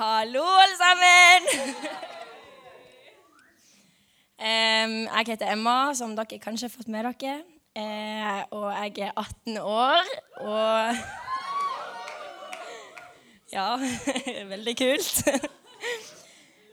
Hallo, 0.00 0.42
alle 0.42 0.76
sammen! 0.80 1.42
um, 4.38 4.92
jeg 5.18 5.24
heter 5.26 5.52
Emma, 5.52 5.94
som 5.94 6.14
dere 6.16 6.38
kanskje 6.40 6.70
har 6.70 6.72
fått 6.72 6.88
med 6.88 7.04
dere. 7.04 7.34
Uh, 7.76 8.40
og 8.56 8.72
jeg 8.72 9.10
er 9.10 9.12
18 9.12 9.58
år, 9.60 10.08
og 10.40 10.96
Ja, 13.52 13.76
veldig 14.54 14.76
kult. 14.80 15.20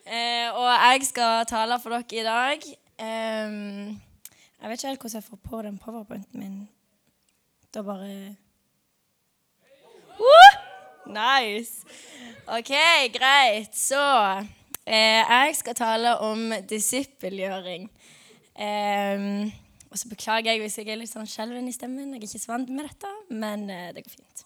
uh, 0.07 0.47
og 0.55 0.71
jeg 0.71 0.99
skal 1.11 1.45
tale 1.51 1.81
for 1.83 1.97
dere 1.97 2.21
i 2.23 2.27
dag. 2.31 2.59
Um, 2.95 4.01
jeg 4.61 4.69
vet 4.69 4.79
ikke 4.79 4.87
helt 4.87 5.01
hvordan 5.01 5.19
jeg 5.19 5.29
får 5.29 5.43
på 5.49 5.61
den 5.67 5.77
powerpointen 5.77 6.39
min. 6.39 6.69
Da 7.73 7.83
bare! 7.83 8.46
Nice. 11.11 11.85
OK, 12.47 12.73
greit. 13.13 13.75
Så 13.75 14.01
eh, 14.85 15.23
jeg 15.23 15.55
skal 15.59 15.77
tale 15.77 16.17
om 16.23 16.51
disippelgjøring. 16.69 17.87
Eh, 18.57 19.29
og 19.87 19.99
så 19.99 20.09
beklager 20.11 20.51
jeg 20.51 20.63
hvis 20.63 20.77
jeg 20.81 20.91
er 20.91 20.99
litt 20.99 21.13
sånn 21.13 21.29
skjelven 21.29 21.69
i 21.69 21.75
stemmen. 21.75 22.11
Jeg 22.13 22.21
er 22.21 22.27
ikke 22.27 22.43
så 22.43 22.53
vant 22.53 22.69
med 22.73 22.87
dette, 22.89 23.13
men 23.31 23.69
eh, 23.71 23.89
det 23.95 24.03
går 24.05 24.17
fint. 24.17 24.43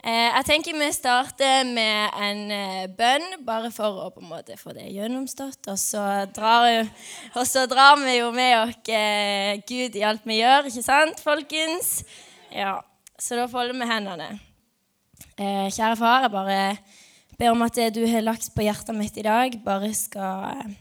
Eh, 0.00 0.30
jeg 0.32 0.46
tenker 0.48 0.76
vi 0.80 0.86
starter 0.96 1.64
med 1.68 2.20
en 2.24 2.38
eh, 2.56 2.84
bønn, 2.96 3.42
bare 3.44 3.68
for 3.74 4.06
å 4.06 4.10
på 4.14 4.22
en 4.22 4.30
måte 4.30 4.56
få 4.56 4.72
det 4.76 4.86
gjennomstått. 4.94 5.68
Og 5.68 5.80
så 5.80 6.04
drar, 6.32 6.70
og 7.34 7.48
så 7.48 7.66
drar 7.68 8.00
vi 8.00 8.16
jo 8.16 8.30
med 8.32 8.54
oss 8.62 8.92
eh, 8.96 9.60
Gud 9.68 9.98
i 10.00 10.04
alt 10.08 10.24
vi 10.24 10.40
gjør, 10.40 10.70
ikke 10.70 10.86
sant, 10.86 11.20
folkens? 11.24 11.98
Ja, 12.48 12.78
Så 13.20 13.36
da 13.36 13.44
folder 13.52 13.76
vi 13.76 13.90
hendene. 13.90 14.30
Eh, 15.40 15.68
kjære 15.72 15.96
far, 15.96 16.26
jeg 16.26 16.32
bare 16.34 16.76
ber 17.38 17.54
om 17.54 17.62
at 17.64 17.76
det 17.76 17.94
du 17.96 18.02
har 18.06 18.24
lagt 18.24 18.50
på 18.54 18.64
hjertet 18.66 18.96
mitt 18.96 19.16
i 19.16 19.24
dag, 19.24 19.54
bare 19.64 19.92
skal 19.96 20.50
eh, 20.50 20.74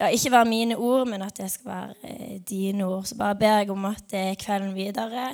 ja, 0.00 0.10
ikke 0.10 0.30
være 0.36 0.50
mine 0.50 0.76
ord, 0.76 1.08
men 1.10 1.22
at 1.26 1.36
det 1.40 1.50
skal 1.50 1.72
være 1.72 1.94
eh, 2.04 2.36
dine 2.48 2.86
ord. 2.86 3.08
Så 3.10 3.18
bare 3.18 3.38
ber 3.38 3.58
jeg 3.58 3.70
om 3.70 3.88
at 3.90 4.14
kvelden 4.42 4.74
videre 4.74 5.32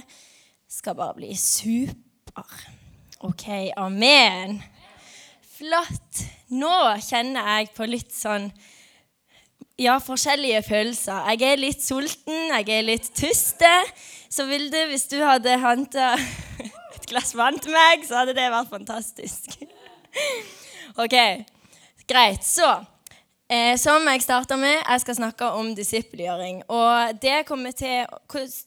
skal 0.69 0.97
bare 0.97 1.19
bli 1.19 1.34
super. 1.37 2.64
OK, 3.20 3.48
amen. 3.77 4.59
Flott. 5.57 6.25
Nå 6.53 6.73
kjenner 7.03 7.47
jeg 7.57 7.70
på 7.75 7.87
litt 7.89 8.12
sånn 8.14 8.51
ja, 9.81 9.98
forskjellige 10.01 10.62
følelser. 10.64 11.27
Jeg 11.34 11.53
er 11.53 11.61
litt 11.61 11.83
sulten, 11.84 12.51
jeg 12.55 12.69
er 12.73 12.84
litt 12.87 13.09
tyste. 13.17 13.73
Så 14.33 14.47
Vilde, 14.48 14.87
hvis 14.91 15.07
du 15.12 15.19
hadde 15.20 15.57
henta 15.61 16.14
glass 17.09 17.35
vann 17.39 17.59
til 17.62 17.75
meg, 17.75 18.05
så 18.07 18.21
hadde 18.23 18.35
det 18.37 18.49
vært 18.53 18.73
fantastisk. 18.73 19.57
OK, 21.03 21.17
greit. 22.09 22.45
Så 22.47 22.69
eh, 23.51 23.75
som 23.81 24.07
jeg 24.11 24.25
starta 24.25 24.59
med, 24.61 24.79
jeg 24.79 25.05
skal 25.05 25.19
snakke 25.21 25.53
om 25.59 25.75
disippelgjøring. 25.79 26.65
Og 26.69 27.23
det 27.23 27.45
kommer 27.48 27.77
til, 27.77 28.07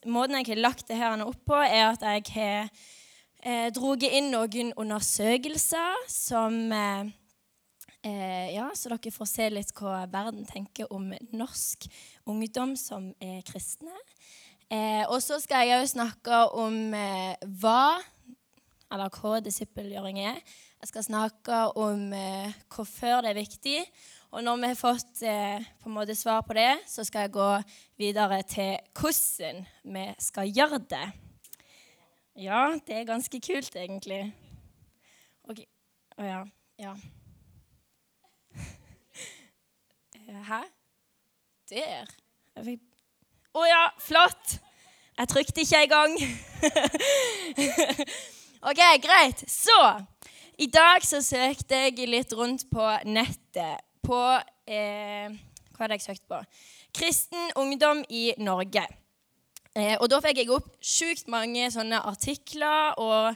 Måten 0.06 0.40
jeg 0.40 0.54
har 0.54 0.66
lagt 0.70 0.88
det 0.88 1.00
her 1.00 1.26
opp 1.26 1.40
på, 1.48 1.60
er 1.60 1.92
at 1.92 2.06
jeg 2.06 2.28
har 2.36 2.68
eh, 3.44 3.70
droget 3.76 4.16
inn 4.20 4.32
noen 4.36 4.76
undersøkelser 4.78 6.06
som 6.10 6.62
eh, 6.72 7.16
Eh, 8.00 8.56
ja, 8.56 8.70
så 8.76 8.94
dere 8.94 9.12
får 9.12 9.28
se 9.28 9.46
litt 9.52 9.72
hva 9.76 10.06
verden 10.08 10.46
tenker 10.48 10.88
om 10.96 11.10
norsk 11.36 11.90
ungdom 12.30 12.78
som 12.80 13.10
er 13.20 13.42
kristne. 13.48 13.92
Eh, 14.72 15.04
og 15.10 15.20
så 15.26 15.40
skal 15.42 15.68
jeg 15.68 15.82
òg 15.82 15.90
snakke 15.92 16.40
om 16.62 16.94
eh, 16.96 17.36
hva, 17.60 18.00
hva 18.90 19.40
disippelgjøring 19.46 20.18
er. 20.20 20.40
Jeg 20.82 20.88
skal 20.90 21.04
snakke 21.04 21.58
om 21.78 22.14
eh, 22.14 22.54
hvorfor 22.74 23.22
det 23.22 23.30
er 23.30 23.38
viktig. 23.38 23.84
Og 24.32 24.44
når 24.44 24.58
vi 24.58 24.68
har 24.70 24.76
fått 24.78 25.22
eh, 25.26 25.66
på 25.82 25.90
en 25.90 25.96
måte 25.96 26.16
svar 26.16 26.42
på 26.46 26.54
det, 26.54 26.80
så 26.88 27.04
skal 27.04 27.28
jeg 27.28 27.32
gå 27.34 27.62
videre 27.98 28.42
til 28.44 28.78
hvordan 28.98 29.66
vi 29.84 30.06
skal 30.20 30.50
gjøre 30.50 30.80
det. 30.90 31.08
Ja, 32.40 32.80
det 32.88 32.96
er 32.96 33.10
ganske 33.10 33.42
kult, 33.42 33.76
egentlig. 33.76 34.34
Ok. 35.50 35.60
Å 36.18 36.24
ja. 36.24 36.44
Ja. 36.80 36.96
Hæ? 40.50 40.62
Der? 41.70 42.08
Jeg 42.56 42.66
fikk 42.66 42.82
Å 43.54 43.66
ja, 43.66 43.90
flott! 44.02 44.60
Jeg 45.20 45.28
trykte 45.28 45.62
ikke 45.66 45.84
engang. 45.84 46.20
OK, 48.60 48.80
greit. 49.00 49.44
Så 49.48 49.72
i 50.60 50.68
dag 50.68 51.04
så 51.08 51.22
søkte 51.24 51.78
jeg 51.86 52.10
litt 52.12 52.34
rundt 52.36 52.66
på 52.68 52.88
nettet 53.08 53.86
på 54.04 54.20
eh, 54.68 55.32
Hva 55.72 55.86
hadde 55.86 55.96
jeg 55.96 56.04
søkt 56.10 56.26
på? 56.28 56.42
Kristen 56.92 57.54
ungdom 57.56 58.02
i 58.12 58.34
Norge. 58.44 58.84
Eh, 59.78 59.96
og 60.02 60.10
da 60.12 60.20
fikk 60.26 60.42
jeg 60.42 60.52
opp 60.52 60.68
sjukt 60.84 61.32
mange 61.32 61.70
sånne 61.72 62.02
artikler 62.10 63.00
og 63.00 63.30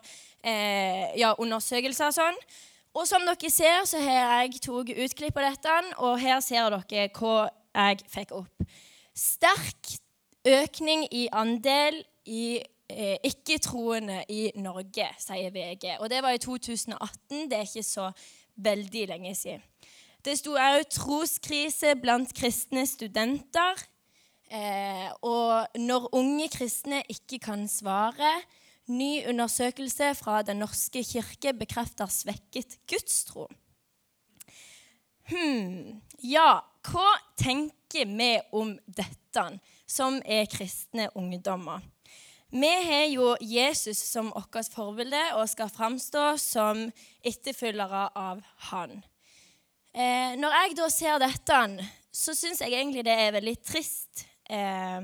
eh, 0.44 1.16
ja, 1.16 1.32
undersøkelser 1.40 2.12
og 2.12 2.18
sånn. 2.18 2.44
Og 2.94 3.08
som 3.08 3.24
dere 3.24 3.54
ser, 3.54 3.88
så 3.88 4.04
har 4.04 4.44
jeg 4.44 4.60
tatt 4.60 4.92
utklipp 4.92 5.40
av 5.40 5.48
dette, 5.48 5.78
og 6.04 6.20
her 6.20 6.44
ser 6.44 6.68
dere 6.68 7.08
hva 7.16 7.48
jeg 7.48 8.04
fikk 8.12 8.36
opp. 8.44 8.68
Sterk 9.16 9.96
økning 10.44 11.08
i 11.16 11.30
andel 11.32 12.04
i 12.28 12.60
ikke-troende 13.24 14.24
i 14.30 14.52
Norge, 14.56 15.08
sier 15.20 15.54
VG. 15.54 15.98
Og 16.00 16.10
det 16.10 16.22
var 16.24 16.36
i 16.36 16.42
2018. 16.42 17.50
Det 17.50 17.58
er 17.58 17.68
ikke 17.68 17.84
så 17.84 18.10
veldig 18.56 19.08
lenge 19.14 19.36
siden. 19.36 19.64
Det 20.24 20.38
sto 20.40 20.56
òg 20.56 20.86
troskrise 20.94 21.98
blant 22.00 22.32
kristne 22.38 22.86
studenter. 22.88 23.82
Eh, 24.54 25.10
og 25.26 25.80
når 25.80 26.12
unge 26.16 26.48
kristne 26.54 27.02
ikke 27.12 27.42
kan 27.44 27.68
svare, 27.68 28.38
Ny 28.88 29.24
undersøkelse 29.30 30.16
fra 30.16 30.42
Den 30.42 30.60
norske 30.60 31.04
kirke 31.08 31.54
bekrefter 31.56 32.10
svekket 32.12 32.82
gudstro. 32.88 33.48
Hmm, 35.32 36.02
ja, 36.20 36.60
hva 36.84 37.12
tenker 37.40 38.10
vi 38.12 38.34
om 38.52 38.74
dette 38.86 39.46
som 39.88 40.20
er 40.26 40.50
kristne 40.52 41.08
ungdommer? 41.16 41.80
Vi 42.54 42.70
har 42.86 43.08
jo 43.10 43.32
Jesus 43.42 43.98
som 43.98 44.28
vårt 44.30 44.68
forbilde 44.70 45.22
og 45.40 45.48
skal 45.50 45.72
framstå 45.74 46.26
som 46.38 46.84
etterfølgere 47.26 48.04
av 48.14 48.44
han. 48.68 49.00
Eh, 49.90 50.36
når 50.38 50.54
jeg 50.60 50.76
da 50.78 50.90
ser 50.94 51.18
dette, 51.24 51.88
så 52.14 52.36
syns 52.38 52.62
jeg 52.62 52.76
egentlig 52.78 53.08
det 53.08 53.16
er 53.24 53.34
veldig 53.34 53.56
trist. 53.66 54.28
Eh, 54.46 55.02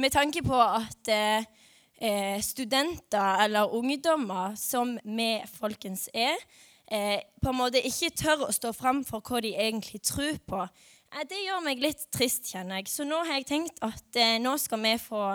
med 0.00 0.16
tanke 0.16 0.40
på 0.40 0.56
at 0.56 1.12
eh, 1.12 2.40
studenter 2.40 3.44
eller 3.44 3.76
ungdommer, 3.76 4.56
som 4.56 4.96
vi 5.04 5.30
folkens 5.60 6.08
er, 6.14 6.40
eh, 6.88 7.20
på 7.42 7.52
en 7.52 7.60
måte 7.66 7.84
ikke 7.84 8.14
tør 8.16 8.48
å 8.48 8.52
stå 8.62 8.72
fram 8.72 9.04
for 9.04 9.20
hva 9.20 9.44
de 9.44 9.52
egentlig 9.52 10.00
tror 10.08 10.40
på. 10.40 10.64
Eh, 11.12 11.24
det 11.28 11.44
gjør 11.44 11.64
meg 11.68 11.84
litt 11.84 12.08
trist, 12.16 12.48
kjenner 12.48 12.80
jeg. 12.80 12.88
Så 12.96 13.04
nå 13.04 13.20
har 13.26 13.42
jeg 13.42 13.50
tenkt 13.52 13.84
at 13.84 14.16
eh, 14.16 14.38
nå 14.40 14.56
skal 14.56 14.86
vi 14.88 14.96
få 15.04 15.34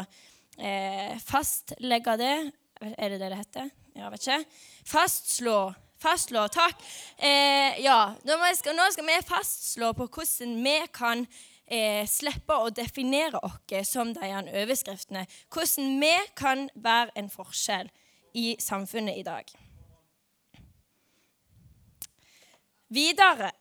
eh, 0.59 1.15
fastlegge 1.23 2.17
det. 2.19 2.35
Er 2.81 3.09
det 3.09 3.19
det 3.21 3.31
det 3.31 3.39
heter? 3.39 3.71
Ja, 3.95 4.09
vet 4.09 4.27
ikke. 4.27 4.43
Fastslå. 4.85 5.73
Fastslå, 6.03 6.47
takk. 6.51 6.81
Eh, 7.17 7.79
ja, 7.83 8.13
nå 8.27 8.37
skal, 8.57 8.75
nå 8.75 8.89
skal 8.91 9.07
vi 9.07 9.17
fastslå 9.23 9.93
på 9.95 10.09
hvordan 10.11 10.57
vi 10.65 10.75
kan 10.91 11.25
eh, 11.65 12.03
slippe 12.09 12.57
å 12.59 12.71
definere 12.75 13.39
oss 13.39 13.87
som 13.87 14.11
de 14.13 14.31
overskriftene. 14.51 15.25
Hvordan 15.53 15.99
vi 16.03 16.13
kan 16.35 16.67
være 16.75 17.15
en 17.15 17.29
forskjell 17.31 17.91
i 18.33 18.55
samfunnet 18.59 19.21
i 19.21 19.23
dag. 19.23 19.51
Videre 22.93 23.53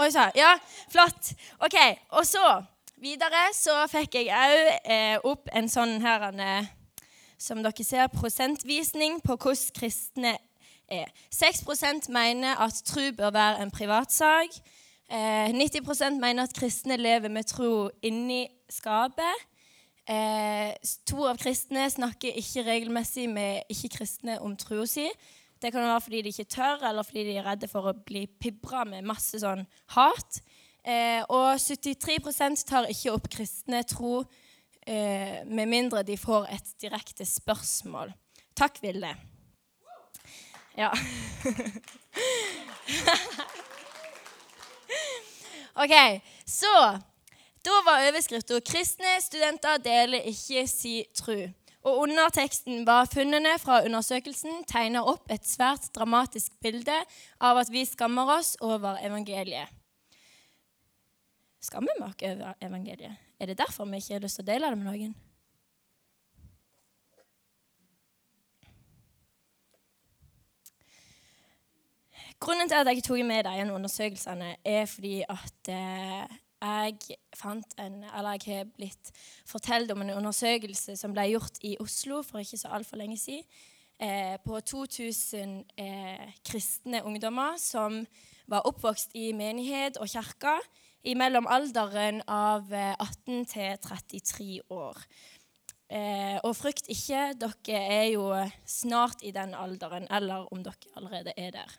Oi 0.00 0.08
sann. 0.08 0.30
Ja, 0.34 0.54
flott. 0.88 1.34
OK. 1.60 1.74
Og 2.16 2.24
så 2.26 2.40
videre 3.02 3.48
så 3.56 3.82
fikk 3.90 4.20
jeg 4.20 4.30
òg 4.30 4.70
eh, 4.86 5.16
opp 5.26 5.50
en 5.52 5.68
sånn 5.70 5.98
her 6.04 6.28
eh, 6.32 6.70
Som 7.40 7.62
dere 7.64 7.84
ser, 7.84 8.06
prosentvisning 8.14 9.20
på 9.24 9.34
hvordan 9.36 9.74
kristne 9.74 10.36
er. 10.92 11.08
6% 11.34 12.10
mener 12.12 12.60
at 12.62 12.82
tro 12.86 13.08
bør 13.16 13.32
være 13.34 13.62
en 13.64 13.72
privatsak. 13.74 14.54
Eh, 15.10 15.50
90% 15.50 16.20
mener 16.22 16.46
at 16.46 16.54
kristne 16.54 16.96
lever 16.96 17.28
med 17.28 17.48
tro 17.50 17.90
inni 18.02 18.46
skapet. 18.70 19.48
Eh, 20.08 20.72
to 21.06 21.26
av 21.26 21.38
kristne 21.42 21.88
snakker 21.90 22.38
ikke 22.38 22.66
regelmessig 22.66 23.28
med 23.30 23.68
ikke-kristne 23.70 24.38
om 24.42 24.56
troa 24.56 24.86
si. 24.86 25.08
Det 25.62 25.70
kan 25.72 25.84
være 25.86 26.00
fordi 26.06 26.22
de 26.22 26.32
ikke 26.34 26.50
tør, 26.50 26.88
eller 26.88 27.06
fordi 27.06 27.26
de 27.28 27.36
er 27.38 27.46
redde 27.46 27.68
for 27.70 27.90
å 27.90 27.98
bli 28.06 28.26
pibra 28.26 28.82
med 28.86 29.06
masse 29.06 29.38
sånn 29.42 29.62
hat. 29.94 30.42
Eh, 30.82 31.22
og 31.30 31.54
73% 31.62 32.64
tar 32.66 32.88
ikke 32.90 33.12
opp 33.14 33.28
kristne 33.30 33.82
tro 33.86 34.24
eh, 34.86 35.46
med 35.46 35.66
mindre 35.70 36.02
de 36.02 36.16
får 36.18 36.48
et 36.50 36.72
direkte 36.82 37.24
spørsmål. 37.26 38.10
Takk, 38.58 38.82
Vilde. 38.82 39.14
Ja. 40.76 40.90
OK, 45.82 46.20
så 46.46 46.98
Da 47.62 47.70
var 47.86 48.08
overskriften 48.08 48.60
'Kristne 48.60 49.20
studenter 49.22 49.76
deler 49.78 50.20
ikke 50.26 50.66
si 50.66 51.04
tru'. 51.14 51.52
Og 51.82 51.98
underteksten 51.98 52.86
var 52.86 53.06
funnene 53.14 53.58
fra 53.58 53.84
undersøkelsen 53.86 54.64
tegner 54.64 55.06
opp 55.06 55.30
et 55.30 55.46
svært 55.46 55.94
dramatisk 55.94 56.52
bilde 56.62 56.98
av 57.40 57.56
at 57.58 57.70
vi 57.70 57.84
skammer 57.84 58.38
oss 58.38 58.56
over 58.60 58.98
evangeliet. 59.02 59.81
Skammer 61.62 61.94
vi 61.98 62.04
oss 62.04 62.22
over 62.26 62.54
evangeliet? 62.60 63.16
Er 63.38 63.46
det 63.46 63.58
derfor 63.58 63.84
vi 63.84 63.96
ikke 63.96 64.14
har 64.14 64.24
lyst 64.24 64.40
til 64.40 64.42
å 64.42 64.50
dele 64.50 64.70
det 64.70 64.78
med 64.78 64.88
noen? 64.88 65.14
Grunnen 72.42 72.66
til 72.66 72.80
at 72.80 72.90
jeg 72.90 73.04
tok 73.06 73.22
med 73.22 73.46
de 73.46 73.74
undersøkelsene, 73.74 74.56
er 74.64 74.86
fordi 74.90 75.20
at 75.30 75.70
eh, 75.70 76.34
jeg 76.62 77.18
fant 77.38 77.78
en, 77.78 78.02
eller 78.10 78.34
jeg 78.42 78.56
har 78.56 78.72
blitt 78.74 79.12
fortalt 79.46 79.90
om 79.94 80.02
en 80.02 80.16
undersøkelse 80.16 80.96
som 80.98 81.14
ble 81.14 81.28
gjort 81.30 81.62
i 81.62 81.76
Oslo 81.80 82.24
for 82.26 82.42
ikke 82.42 82.58
så 82.58 82.74
altfor 82.74 82.98
lenge 82.98 83.20
siden. 83.22 83.46
Eh, 84.02 84.34
på 84.42 84.58
2000 84.60 85.60
eh, 85.78 86.30
kristne 86.42 87.04
ungdommer 87.06 87.54
som 87.62 88.02
var 88.50 88.66
oppvokst 88.66 89.14
i 89.14 89.30
menighet 89.32 90.00
og 90.02 90.10
kirke 90.10 90.58
mellom 91.18 91.48
alderen 91.50 92.22
av 92.30 92.70
18 92.72 93.40
eh, 93.40 93.46
til 93.50 93.78
33 93.82 94.60
år. 94.70 95.00
Eh, 95.92 96.38
og 96.46 96.54
frykt 96.56 96.88
ikke, 96.92 97.32
dere 97.36 97.80
er 97.82 98.06
jo 98.14 98.28
snart 98.64 99.24
i 99.26 99.32
den 99.34 99.52
alderen, 99.58 100.06
eller 100.10 100.46
om 100.54 100.62
dere 100.64 100.94
allerede 100.96 101.34
er 101.36 101.50
der. 101.58 101.74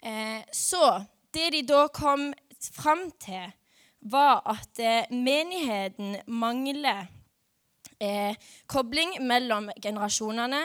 Eh, 0.00 0.42
så 0.54 1.02
det 1.34 1.50
de 1.52 1.62
da 1.66 1.86
kom 1.92 2.30
fram 2.72 3.10
til, 3.20 3.52
var 4.00 4.40
at 4.48 4.80
eh, 4.80 5.10
menigheten 5.10 6.16
mangler 6.26 7.08
eh, 8.00 8.38
kobling 8.70 9.18
mellom 9.26 9.68
generasjonene. 9.82 10.62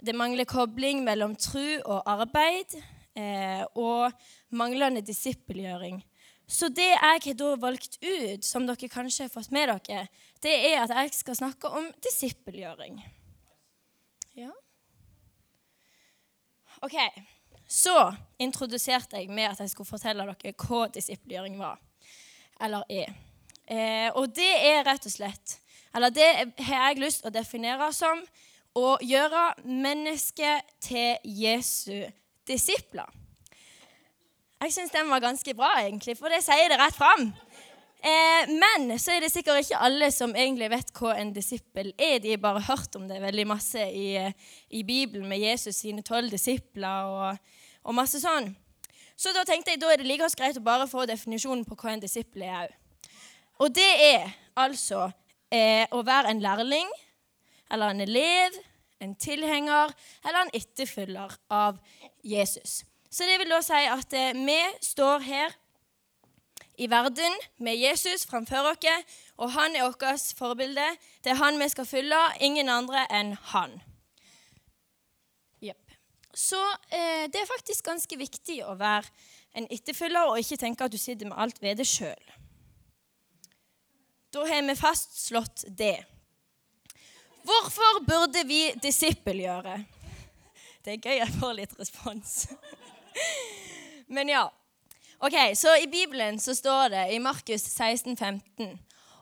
Det 0.00 0.14
mangler 0.16 0.48
kobling 0.48 1.02
mellom 1.04 1.34
tru 1.36 1.80
og 1.84 2.04
arbeid, 2.06 2.76
eh, 3.16 3.64
og 3.74 4.12
manglende 4.54 5.02
disippelgjøring. 5.04 6.00
Så 6.50 6.68
det 6.74 6.88
jeg 6.88 7.20
har 7.24 7.36
da 7.38 7.50
valgt 7.62 8.00
ut, 8.02 8.44
som 8.44 8.66
dere 8.66 8.90
kanskje 8.90 9.28
har 9.28 9.32
fått 9.32 9.52
med 9.54 9.70
dere, 9.70 10.08
det 10.42 10.54
er 10.72 10.80
at 10.82 10.94
jeg 10.96 11.12
skal 11.14 11.38
snakke 11.38 11.70
om 11.70 11.86
disippelgjøring. 12.02 12.98
Ja. 14.34 14.50
OK. 16.82 16.96
Så 17.70 17.94
introduserte 18.42 19.20
jeg 19.20 19.30
med 19.30 19.52
at 19.52 19.62
jeg 19.62 19.70
skulle 19.70 19.92
fortelle 19.92 20.26
dere 20.26 20.54
hva 20.58 20.88
disippelgjøring 20.90 21.58
var, 21.60 21.78
eller 22.60 22.82
er. 22.90 23.14
Eh, 23.70 24.08
og 24.18 24.32
det 24.34 24.50
er 24.50 24.82
rett 24.82 25.04
og 25.06 25.12
slett 25.12 25.52
Eller 25.94 26.10
det 26.10 26.26
har 26.66 26.88
jeg 26.88 26.98
lyst 26.98 27.20
til 27.22 27.30
å 27.30 27.34
definere 27.34 27.86
som 27.94 28.18
å 28.78 28.96
gjøre 29.02 29.44
mennesket 29.62 30.66
til 30.82 31.18
Jesu 31.22 32.06
disipler. 32.46 33.19
Jeg 34.60 34.74
syns 34.74 34.92
den 34.92 35.08
var 35.08 35.22
ganske 35.24 35.54
bra, 35.56 35.70
egentlig, 35.80 36.18
for 36.18 36.28
det 36.28 36.42
sier 36.44 36.68
det 36.68 36.76
rett 36.76 36.96
fram. 36.96 37.30
Eh, 38.00 38.50
men 38.52 38.98
så 39.00 39.14
er 39.14 39.24
det 39.24 39.30
sikkert 39.32 39.62
ikke 39.62 39.80
alle 39.80 40.10
som 40.12 40.32
egentlig 40.36 40.70
vet 40.72 40.92
hva 40.96 41.14
en 41.20 41.34
disippel 41.36 41.90
er. 41.96 42.18
De 42.20 42.34
har 42.34 42.40
bare 42.40 42.62
hørt 42.64 42.96
om 42.96 43.06
det 43.08 43.20
veldig 43.20 43.46
masse 43.48 43.80
i, 43.80 44.20
i 44.72 44.82
Bibelen 44.84 45.24
med 45.28 45.40
Jesus 45.40 45.82
sine 45.82 46.04
tolv 46.04 46.32
disipler 46.32 47.08
og, 47.08 47.40
og, 47.84 47.96
masse 47.96 48.20
sånn. 48.20 48.54
Så 49.20 49.32
da 49.36 49.44
tenkte 49.48 49.74
jeg 49.74 49.82
da 49.82 49.92
er 49.92 50.00
det 50.00 50.08
like 50.08 50.28
greit 50.36 50.60
å 50.60 50.64
bare 50.64 50.88
få 50.88 51.04
definisjonen 51.08 51.64
på 51.68 51.76
hva 51.80 51.92
en 51.92 52.04
disippel 52.04 52.44
er 52.48 52.58
òg. 52.62 52.76
Og 53.60 53.72
det 53.76 53.90
er 54.00 54.28
altså 54.60 55.10
eh, 55.52 55.84
å 55.92 56.00
være 56.04 56.32
en 56.32 56.40
lærling 56.40 56.88
eller 57.72 57.92
en 57.92 58.04
elev, 58.04 58.56
en 59.00 59.16
tilhenger 59.16 59.92
eller 60.24 60.46
en 60.46 60.54
etterfølger 60.56 61.36
av 61.52 61.80
Jesus. 62.24 62.80
Så 63.10 63.26
det 63.26 63.40
vil 63.42 63.50
da 63.50 63.58
si 63.64 63.80
at 63.90 64.14
eh, 64.14 64.36
vi 64.38 64.58
står 64.86 65.24
her 65.26 65.56
i 66.80 66.86
verden 66.90 67.34
med 67.58 67.76
Jesus 67.76 68.24
framfor 68.26 68.70
oss, 68.70 69.16
og 69.36 69.50
han 69.52 69.76
er 69.76 69.88
vårt 69.88 70.34
forbilde. 70.38 70.86
Det 71.24 71.34
er 71.34 71.40
han 71.42 71.58
vi 71.60 71.68
skal 71.68 71.86
følge, 71.86 72.20
ingen 72.40 72.68
andre 72.68 73.04
enn 73.10 73.34
han. 73.52 73.74
Yep. 75.62 75.96
Så 76.34 76.60
eh, 76.88 77.26
det 77.28 77.42
er 77.42 77.50
faktisk 77.50 77.84
ganske 77.84 78.16
viktig 78.16 78.62
å 78.64 78.78
være 78.78 79.10
en 79.58 79.66
etterfølger 79.74 80.30
og 80.30 80.38
ikke 80.38 80.60
tenke 80.62 80.86
at 80.86 80.94
du 80.94 80.98
sitter 81.00 81.28
med 81.28 81.38
alt 81.42 81.58
ved 81.62 81.82
det 81.82 81.88
sjøl. 81.90 82.30
Da 84.30 84.46
har 84.46 84.62
vi 84.62 84.76
fastslått 84.78 85.64
det. 85.66 85.98
Hvorfor 87.42 88.04
burde 88.06 88.44
vi 88.46 88.68
disippelgjøre? 88.78 89.80
Det 90.84 90.94
er 90.94 91.02
gøy 91.02 91.18
jeg 91.18 91.40
får 91.40 91.56
litt 91.58 91.74
respons. 91.80 92.44
Men 94.08 94.28
ja. 94.28 94.46
Ok, 95.20 95.36
så 95.54 95.74
I 95.76 95.86
Bibelen 95.86 96.38
så 96.40 96.54
står 96.56 96.88
det 96.94 97.02
i 97.14 97.18
Markus 97.18 97.62
16, 97.62 98.16
15, 98.16 98.78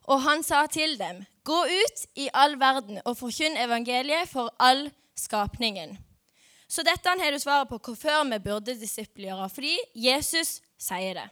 og 0.06 0.20
han 0.23 0.44
sa 0.46 0.67
til 0.70 0.94
dem, 0.99 1.25
gå 1.44 1.58
ut 1.64 2.05
i 2.17 2.29
all 2.35 2.55
verden 2.61 3.00
og 3.05 3.17
forkynn 3.19 3.58
evangeliet 3.58 4.31
for 4.31 4.55
all 4.62 4.87
skapningen. 5.19 5.96
Så 6.69 6.85
dette 6.87 7.08
har 7.08 7.32
du 7.32 7.38
svaret 7.40 7.69
på 7.69 7.81
hvorfor 7.81 8.29
vi 8.29 8.38
burde 8.44 8.76
disiplgjøre, 8.79 9.49
fordi 9.49 9.75
Jesus 9.94 10.61
sier 10.79 11.19
det. 11.19 11.26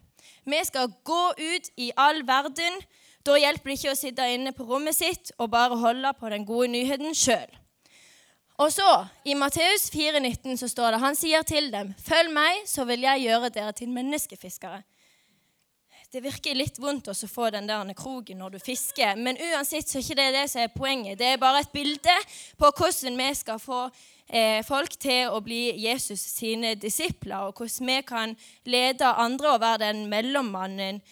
Vi 0.44 0.60
skal 0.64 0.90
gå 1.04 1.22
ut 1.38 1.70
i 1.76 1.92
all 1.96 2.22
verden. 2.26 2.80
Da 3.26 3.36
hjelper 3.38 3.70
det 3.70 3.78
ikke 3.78 3.92
å 3.92 3.98
sitte 3.98 4.26
inne 4.32 4.52
på 4.56 4.66
rommet 4.66 4.96
sitt 4.96 5.32
og 5.38 5.50
bare 5.52 5.78
holde 5.78 6.12
på 6.18 6.30
den 6.32 6.46
gode 6.46 6.72
nyheten 6.72 7.14
sjøl. 7.14 7.50
Og 8.56 8.72
så, 8.72 9.06
i 9.24 9.34
Matteus 9.36 9.90
4,19 9.92 10.56
så 10.56 10.68
står 10.68 10.94
det 10.94 11.00
Han 11.00 11.16
sier 11.16 11.42
til 11.42 11.72
dem, 11.72 11.94
'Følg 11.98 12.32
meg, 12.32 12.62
så 12.66 12.84
vil 12.84 13.00
jeg 13.00 13.20
gjøre 13.20 13.48
dere 13.48 13.72
til 13.72 13.88
menneskefiskere'. 13.88 14.82
Det 16.12 16.22
virker 16.22 16.54
litt 16.54 16.78
vondt 16.80 17.08
å 17.10 17.28
få 17.28 17.50
den 17.50 17.66
der 17.68 17.92
kroken 17.92 18.38
når 18.38 18.54
du 18.54 18.58
fisker, 18.58 19.16
men 19.16 19.36
uansett 19.36 19.88
så 19.88 19.98
er 19.98 20.04
ikke 20.04 20.16
det 20.16 20.32
det 20.32 20.44
som 20.50 20.62
er 20.62 20.72
poenget. 20.72 21.18
Det 21.18 21.26
er 21.26 21.36
bare 21.36 21.60
et 21.60 21.72
bilde 21.74 22.14
på 22.56 22.70
hvordan 22.70 23.18
vi 23.18 23.34
skal 23.34 23.58
få 23.58 23.80
eh, 24.30 24.62
folk 24.64 24.96
til 24.96 25.28
å 25.28 25.42
bli 25.44 25.74
Jesus 25.82 26.20
sine 26.20 26.74
disipler, 26.74 27.50
og 27.50 27.58
hvordan 27.58 27.90
vi 27.90 27.98
kan 28.06 28.36
lede 28.64 29.04
andre 29.04 29.50
og 29.50 29.60
være 29.60 29.82
den 29.88 30.06
mellommannen 30.08 31.02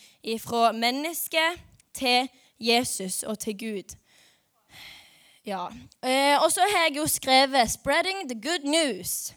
fra 0.41 0.73
menneske 0.73 1.43
til 1.93 2.31
Jesus 2.59 3.23
og 3.23 3.39
til 3.39 3.59
Gud. 3.59 3.99
Ja. 5.45 5.69
Eh, 6.01 6.43
og 6.43 6.49
så 6.53 6.65
har 6.65 6.87
jeg 6.87 6.97
jo 6.97 7.07
skrevet 7.07 7.71
'Spreading 7.71 8.29
the 8.29 8.41
good 8.49 8.65
news'. 8.65 9.35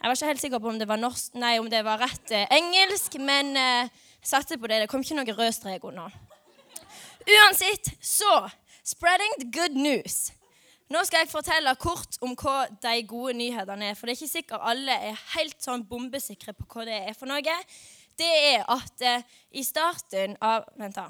Jeg 0.00 0.08
var 0.08 0.12
ikke 0.12 0.26
helt 0.26 0.40
sikker 0.40 0.58
på 0.58 0.68
om 0.68 0.78
det 0.78 0.88
var, 0.88 0.96
norsk, 0.96 1.34
nei, 1.34 1.58
om 1.58 1.70
det 1.70 1.84
var 1.84 2.00
rett 2.00 2.30
eh, 2.30 2.46
engelsk, 2.50 3.18
men 3.18 3.56
eh, 3.56 3.88
satte 4.22 4.58
på 4.58 4.66
det. 4.66 4.80
Det 4.80 4.88
kom 4.88 5.00
ikke 5.00 5.14
noen 5.14 5.38
rød 5.38 5.52
strek 5.52 5.84
under. 5.84 6.10
Uansett, 7.28 7.92
så 8.00 8.50
'Spreading 8.84 9.34
the 9.40 9.60
good 9.60 9.76
news'. 9.76 10.32
Nå 10.90 11.04
skal 11.04 11.18
jeg 11.18 11.28
fortelle 11.28 11.74
kort 11.74 12.16
om 12.20 12.36
hva 12.36 12.66
de 12.82 13.06
gode 13.08 13.34
nyhetene 13.34 13.84
er. 13.84 13.94
For 13.94 14.06
det 14.06 14.12
er 14.12 14.22
ikke 14.22 14.32
sikkert 14.32 14.60
alle 14.62 14.92
er 14.92 15.20
helt 15.36 15.56
sånn 15.62 15.84
bombesikre 15.88 16.52
på 16.52 16.64
hva 16.68 16.84
det 16.84 17.08
er 17.08 17.12
for 17.12 17.26
noe. 17.26 17.56
Det 18.18 18.32
er 18.54 18.64
at 18.68 19.02
eh, 19.02 19.22
i 19.50 19.62
starten 19.62 20.36
av 20.40 20.64
Vent, 20.76 20.96
da. 20.96 21.08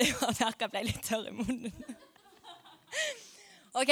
Jeg 0.00 0.14
merka 0.20 0.66
jeg 0.66 0.72
ble 0.72 0.80
litt 0.84 1.04
tørr 1.06 1.28
i 1.30 1.34
munnen. 1.34 1.72
OK, 3.80 3.90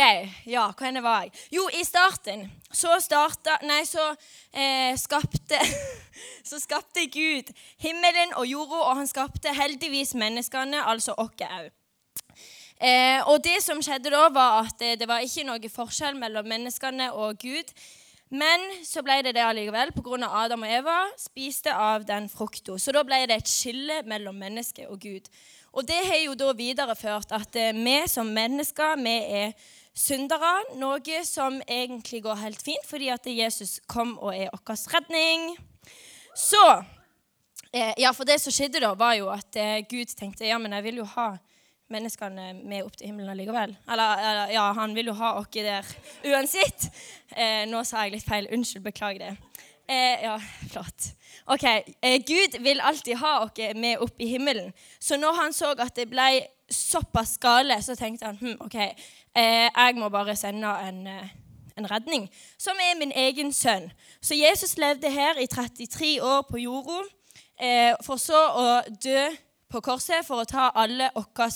ja, 0.50 0.64
hva 0.74 0.88
enn 0.88 1.00
var 1.04 1.24
jeg? 1.24 1.32
Jo, 1.54 1.68
i 1.70 1.84
starten 1.86 2.48
så 2.74 2.96
starta 3.00 3.60
Nei, 3.62 3.84
så 3.86 4.02
eh, 4.50 4.96
skapte 4.98 5.60
Så 6.48 6.58
skapte 6.58 7.04
Gud 7.12 7.52
himmelen 7.78 8.34
og 8.40 8.48
jorda, 8.50 8.80
og 8.88 8.96
han 8.98 9.08
skapte 9.08 9.52
heldigvis 9.54 10.16
menneskene, 10.18 10.80
altså 10.82 11.14
oss 11.14 11.30
òg. 11.38 11.70
Eh, 12.80 13.20
og 13.28 13.38
det 13.44 13.60
som 13.62 13.80
skjedde 13.84 14.10
da, 14.10 14.24
var 14.34 14.64
at 14.64 14.80
det, 14.80 14.96
det 14.98 15.08
var 15.10 15.22
ikke 15.22 15.46
noe 15.46 15.70
forskjell 15.70 16.18
mellom 16.18 16.48
menneskene 16.50 17.12
og 17.12 17.38
Gud. 17.38 17.70
Men 18.28 18.64
så 18.85 19.00
ble 19.04 19.23
det 19.25 19.35
det 19.38 19.44
allikevel 19.44 19.92
pga. 19.97 20.18
Adam 20.28 20.66
og 20.66 20.73
Eva 20.73 20.97
spiste 21.16 21.73
av 21.73 22.04
den 22.08 22.28
frukta. 22.28 22.76
Så 22.78 22.92
da 22.92 23.04
ble 23.06 23.23
det 23.28 23.38
et 23.40 23.49
skille 23.49 24.02
mellom 24.08 24.37
menneske 24.37 24.88
og 24.88 25.00
Gud. 25.00 25.30
Og 25.73 25.87
det 25.88 25.99
har 26.04 26.20
jo 26.25 26.37
da 26.37 26.52
videreført 26.56 27.32
at 27.37 27.56
eh, 27.56 27.76
vi 27.76 27.97
som 28.08 28.28
mennesker 28.32 29.00
vi 29.00 29.16
er 29.42 29.52
syndere, 29.99 30.52
noe 30.78 31.25
som 31.26 31.58
egentlig 31.66 32.23
går 32.23 32.38
helt 32.44 32.62
fint 32.62 32.87
fordi 32.87 33.08
at 33.11 33.26
Jesus 33.26 33.78
kom 33.90 34.16
og 34.18 34.35
er 34.37 34.52
vår 34.52 34.85
redning. 34.94 35.50
Så 36.37 36.62
eh, 37.73 37.94
Ja, 37.99 38.12
for 38.12 38.25
det 38.25 38.40
som 38.40 38.54
skjedde 38.54 38.80
da, 38.85 38.94
var 38.94 39.16
jo 39.18 39.28
at 39.32 39.56
eh, 39.56 39.85
Gud 39.88 40.12
tenkte 40.16 40.47
ja, 40.49 40.58
men 40.58 40.73
jeg 40.76 40.88
vil 40.88 41.02
jo 41.02 41.08
ha 41.16 41.32
menneskene 41.92 42.50
med 42.59 42.85
opp 42.85 42.97
til 42.99 43.11
himmelen 43.11 43.33
allikevel. 43.33 43.75
Eller, 43.90 44.25
eller 44.30 44.52
ja, 44.52 44.66
han 44.76 44.95
vil 44.97 45.11
jo 45.11 45.16
ha 45.18 45.35
oss 45.40 45.50
der 45.54 45.87
uansett. 46.28 46.90
Eh, 47.37 47.64
nå 47.71 47.85
sa 47.85 48.04
jeg 48.04 48.18
litt 48.18 48.28
feil. 48.28 48.49
Unnskyld, 48.52 48.85
beklager 48.85 49.25
det. 49.25 49.64
Eh, 49.88 50.25
ja, 50.25 50.37
flott. 50.71 51.12
Ok, 51.49 51.64
eh, 51.64 52.18
Gud 52.26 52.59
vil 52.61 52.80
alltid 52.80 53.16
ha 53.16 53.38
oss 53.47 53.75
med 53.75 53.99
opp 54.04 54.21
i 54.21 54.28
himmelen. 54.35 54.73
Så 55.00 55.16
når 55.16 55.33
han 55.42 55.52
så 55.57 55.73
at 55.73 55.97
det 55.97 56.11
ble 56.11 56.28
såpass 56.71 57.38
gale, 57.40 57.83
så 57.83 57.97
tenkte 57.97 58.26
han 58.26 58.37
hm, 58.37 58.59
ok, 58.61 58.75
eh, 58.75 59.68
jeg 59.73 59.97
må 59.97 60.09
bare 60.12 60.37
sende 60.37 60.68
en, 60.85 61.07
eh, 61.07 61.28
en 61.76 61.90
redning, 61.90 62.28
som 62.59 62.76
er 62.76 62.99
min 62.99 63.12
egen 63.16 63.52
sønn. 63.52 63.90
Så 64.21 64.37
Jesus 64.37 64.76
levde 64.76 65.11
her 65.11 65.40
i 65.40 65.47
33 65.47 66.21
år 66.23 66.45
på 66.50 66.61
jorda, 66.61 67.00
eh, 67.61 67.95
for 68.04 68.21
så 68.21 68.45
å 68.52 68.66
dø 69.04 69.28
på 69.68 69.82
korset 69.84 70.26
for 70.26 70.42
å 70.42 70.48
ta 70.48 70.70
alle 70.75 71.10
våre 71.14 71.50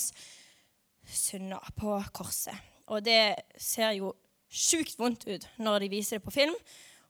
synder 1.03 1.73
på 1.77 1.97
korset. 2.13 2.55
Og 2.87 3.03
det 3.05 3.35
ser 3.57 3.95
jo 3.97 4.13
sjukt 4.53 4.99
vondt 4.99 5.25
ut 5.27 5.47
når 5.57 5.85
de 5.85 5.93
viser 5.95 6.19
det 6.19 6.25
på 6.25 6.33
film. 6.35 6.55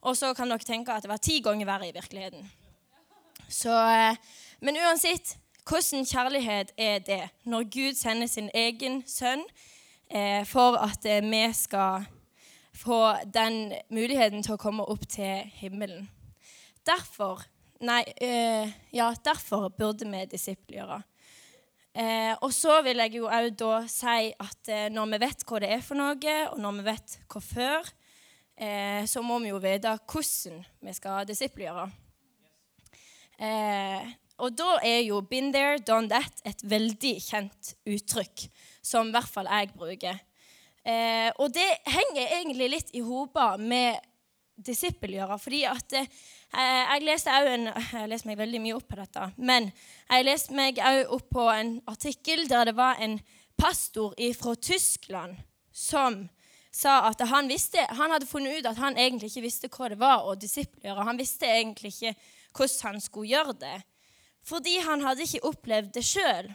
Og 0.03 0.17
så 0.19 0.33
kan 0.36 0.51
dere 0.51 0.65
tenke 0.65 0.93
at 0.93 1.03
det 1.03 1.12
var 1.12 1.22
ti 1.24 1.39
ganger 1.43 1.67
verre 1.67 1.88
i 1.88 1.95
virkeligheten. 1.95 2.50
Så, 3.50 3.72
eh, 3.72 4.15
men 4.62 4.77
uansett, 4.77 5.38
hvordan 5.67 6.05
kjærlighet 6.05 6.74
er 6.77 7.00
det 7.00 7.29
når 7.43 7.69
Gud 7.72 7.95
sender 7.95 8.27
sin 8.27 8.50
egen 8.53 9.03
sønn 9.07 9.43
eh, 10.10 10.43
for 10.45 10.75
at 10.79 11.05
eh, 11.05 11.24
vi 11.24 11.53
skal 11.53 12.05
få 12.75 13.13
den 13.33 13.74
muligheten 13.89 14.43
til 14.43 14.55
å 14.55 14.60
komme 14.60 14.83
opp 14.83 15.07
til 15.07 15.48
himmelen? 15.60 16.10
Derfor 16.86 17.45
Nei, 17.84 18.04
øh, 18.24 18.70
ja, 18.96 19.10
derfor 19.25 19.68
burde 19.75 20.08
vi 20.08 20.22
disippelgjøre. 20.32 21.02
Eh, 21.94 22.32
og 22.42 22.54
så 22.56 22.80
vil 22.82 23.02
jeg 23.04 23.18
jo 23.18 23.28
òg 23.28 23.52
da 23.60 23.82
si 23.92 24.32
at 24.32 24.70
eh, 24.72 24.88
når 24.90 25.12
vi 25.12 25.20
vet 25.25 25.44
hva 25.46 25.60
det 25.62 25.72
er 25.75 25.84
for 25.84 26.00
noe, 26.00 26.36
og 26.54 26.62
når 26.63 26.78
vi 26.80 26.86
vet 26.88 27.18
hvorfor, 27.30 27.90
eh, 28.56 29.04
så 29.10 29.22
må 29.22 29.42
vi 29.44 29.52
jo 29.52 29.60
vite 29.62 29.92
hvordan 30.00 30.63
vi 30.88 30.96
skal 30.96 31.28
disippelgjøre. 31.28 31.86
Eh, 33.44 34.13
og 34.40 34.56
da 34.58 34.80
er 34.82 35.04
jo 35.04 35.22
'been 35.22 35.52
there, 35.54 35.78
done 35.78 36.10
that' 36.10 36.42
et 36.46 36.63
veldig 36.63 37.16
kjent 37.22 37.75
uttrykk, 37.86 38.48
som 38.82 39.08
i 39.08 39.12
hvert 39.12 39.30
fall 39.30 39.52
jeg 39.52 39.75
bruker. 39.75 40.20
Eh, 40.86 41.32
og 41.38 41.54
det 41.54 41.70
henger 41.86 42.32
egentlig 42.40 42.70
litt 42.70 42.90
i 42.94 43.00
hopa 43.00 43.58
med 43.58 44.00
disippelgjøre, 44.65 45.38
fordi 45.41 45.63
at 45.70 46.00
eh, 46.00 46.10
Eh, 46.53 46.82
jeg 46.86 47.01
leste 47.08 47.34
en, 47.34 47.65
jeg 47.74 48.10
leste 48.12 48.29
meg 48.29 48.38
veldig 48.38 48.60
mye 48.62 48.75
opp 48.77 48.86
på 48.91 48.98
dette, 49.00 49.25
men 49.41 49.72
jeg 50.05 50.25
leste 50.27 50.53
meg 50.53 50.77
òg 50.77 51.15
opp 51.15 51.32
på 51.34 51.48
en 51.50 51.79
artikkel 51.89 52.46
der 52.50 52.70
det 52.70 52.75
var 52.77 53.01
en 53.01 53.17
pastor 53.58 54.13
fra 54.38 54.53
Tyskland 54.62 55.39
som 55.74 56.27
sa 56.74 57.08
at 57.08 57.22
han, 57.29 57.50
visste, 57.50 57.82
han 57.98 58.13
hadde 58.13 58.29
funnet 58.29 58.60
ut 58.60 58.70
at 58.70 58.77
han 58.82 58.98
egentlig 58.98 59.32
ikke 59.32 59.46
visste 59.48 59.72
hva 59.74 59.89
det 59.89 59.98
var 60.01 60.27
å 60.29 60.36
disippelgjøre. 60.38 61.08
Han 61.10 61.22
visste 61.22 61.50
egentlig 61.50 61.93
ikke 61.93 62.13
hvordan 62.53 62.86
han 62.86 63.01
skulle 63.01 63.34
gjøre 63.34 63.58
det, 63.62 63.75
fordi 64.46 64.77
han 64.86 65.01
hadde 65.05 65.25
ikke 65.25 65.50
opplevd 65.50 65.91
det 65.98 66.05
sjøl. 66.05 66.53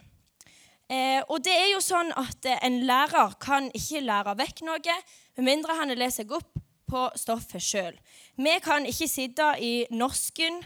Eh, 0.87 1.19
og 1.27 1.43
det 1.43 1.57
er 1.59 1.73
jo 1.73 1.83
sånn 1.83 2.15
at 2.15 2.47
en 2.55 2.81
lærer 2.87 3.35
kan 3.43 3.67
ikke 3.75 4.05
lære 4.07 4.39
vekk 4.39 4.63
noe 4.67 4.99
med 5.35 5.43
mindre 5.51 5.75
han 5.75 5.91
lest 5.99 6.23
seg 6.23 6.31
opp 6.39 6.55
på 6.89 7.07
stoffet 7.19 7.63
sjøl. 7.63 7.97
Vi 8.37 8.55
kan 8.63 8.85
ikke 8.89 9.09
sitte 9.09 9.53
i 9.61 9.73
norsken 9.91 10.61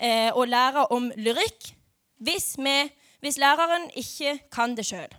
eh, 0.00 0.30
og 0.32 0.48
lære 0.48 0.88
om 0.94 1.10
lyrikk 1.16 1.72
hvis, 2.24 2.54
vi, 2.58 2.76
hvis 3.20 3.38
læreren 3.38 3.90
ikke 3.94 4.38
kan 4.52 4.76
det 4.76 4.86
sjøl. 4.88 5.12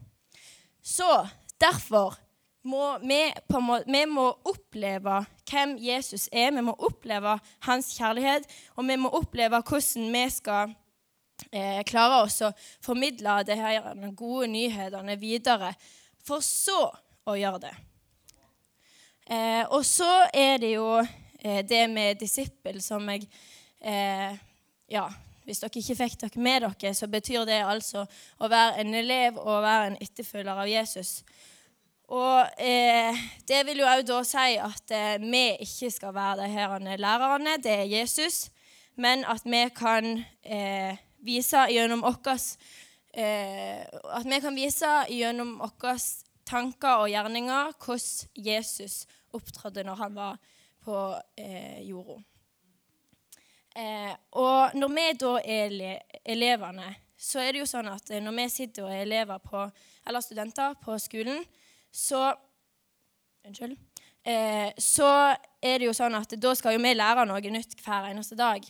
Så 0.82 1.28
derfor 1.62 2.18
må 2.68 2.98
vi, 3.04 3.22
må, 3.62 3.80
vi 3.86 4.04
må 4.10 4.28
oppleve 4.48 5.22
hvem 5.48 5.78
Jesus 5.82 6.28
er. 6.32 6.52
Vi 6.56 6.64
må 6.66 6.76
oppleve 6.84 7.38
hans 7.68 7.94
kjærlighet, 7.98 8.48
og 8.76 8.88
vi 8.88 8.98
må 9.00 9.12
oppleve 9.16 9.62
hvordan 9.62 10.12
vi 10.14 10.24
skal 10.34 10.74
eh, 11.52 11.84
klare 11.88 12.24
oss 12.26 12.42
å 12.44 12.54
formidle 12.86 13.40
de 13.48 13.60
gode 14.18 14.50
nyhetene 14.52 15.18
videre, 15.20 15.74
for 16.28 16.44
så 16.44 16.90
å 17.28 17.36
gjøre 17.38 17.68
det. 17.68 17.76
Eh, 19.28 19.66
og 19.76 19.84
så 19.86 20.08
er 20.34 20.60
det 20.62 20.70
jo 20.78 20.88
eh, 21.02 21.64
det 21.68 21.84
med 21.92 22.20
disippel 22.22 22.80
som 22.84 23.10
jeg 23.12 23.26
eh, 23.84 24.38
Ja, 24.88 25.10
hvis 25.44 25.60
dere 25.60 25.82
ikke 25.82 25.98
fikk 26.00 26.14
dere 26.22 26.44
med 26.44 26.64
dere, 26.64 26.94
så 26.96 27.10
betyr 27.12 27.44
det 27.48 27.58
altså 27.60 28.06
å 28.40 28.48
være 28.48 28.80
en 28.80 28.94
elev 28.96 29.36
og 29.42 29.66
være 29.66 29.90
en 29.90 29.98
etterfølger 30.00 30.62
av 30.64 30.70
Jesus. 30.72 31.12
Og 32.08 32.60
eh, 32.64 33.20
det 33.48 33.66
vil 33.68 33.82
jo 33.82 33.90
òg 33.92 34.06
da 34.08 34.22
si 34.24 34.56
at 34.64 34.96
eh, 34.96 35.18
vi 35.20 35.44
ikke 35.66 35.92
skal 35.92 36.16
være 36.16 36.46
de 36.46 36.48
her 36.56 36.78
lærerne, 37.04 37.58
det 37.64 37.74
er 37.82 37.92
Jesus, 37.98 38.46
men 38.96 39.26
at 39.28 39.44
vi 39.44 39.66
kan 39.76 40.08
eh, 40.44 40.96
vise 41.20 41.68
gjennom 41.72 42.08
vårt 42.08 42.32
At 43.18 44.26
vi 44.30 44.40
kan 44.40 44.56
vise 44.56 44.94
gjennom 45.10 45.58
våre 45.60 45.98
tanker 46.48 47.04
og 47.04 47.10
gjerninger 47.12 47.76
hvordan 47.84 48.46
Jesus 48.46 49.06
opptrådte 49.36 49.84
når 49.84 50.02
han 50.02 50.16
var 50.16 50.40
på 50.84 50.98
eh, 51.36 51.82
jorda. 51.88 52.22
Eh, 53.78 54.14
og 54.40 54.78
når 54.78 54.94
vi 54.96 55.06
da 55.22 55.34
er 55.44 55.78
elevene, 56.26 56.96
så 57.18 57.42
er 57.42 57.54
det 57.54 57.62
jo 57.64 57.70
sånn 57.70 57.90
at 57.92 58.10
når 58.22 58.36
vi 58.40 58.50
sitter 58.54 58.88
og 58.88 58.94
er 58.94 59.04
elever 59.06 59.42
på, 59.44 59.68
eller 60.08 60.24
studenter 60.24 60.78
på 60.82 60.98
skolen, 61.02 61.44
så 61.92 62.34
Unnskyld. 63.48 63.78
Eh, 64.28 64.74
så 64.78 65.08
er 65.62 65.80
det 65.80 65.86
jo 65.88 65.94
sånn 65.96 66.18
at 66.18 66.34
da 66.36 66.52
skal 66.58 66.76
jo 66.76 66.82
vi 66.84 66.92
lære 66.98 67.24
noe 67.30 67.52
nytt 67.54 67.78
hver 67.80 68.10
eneste 68.10 68.36
dag. 68.36 68.66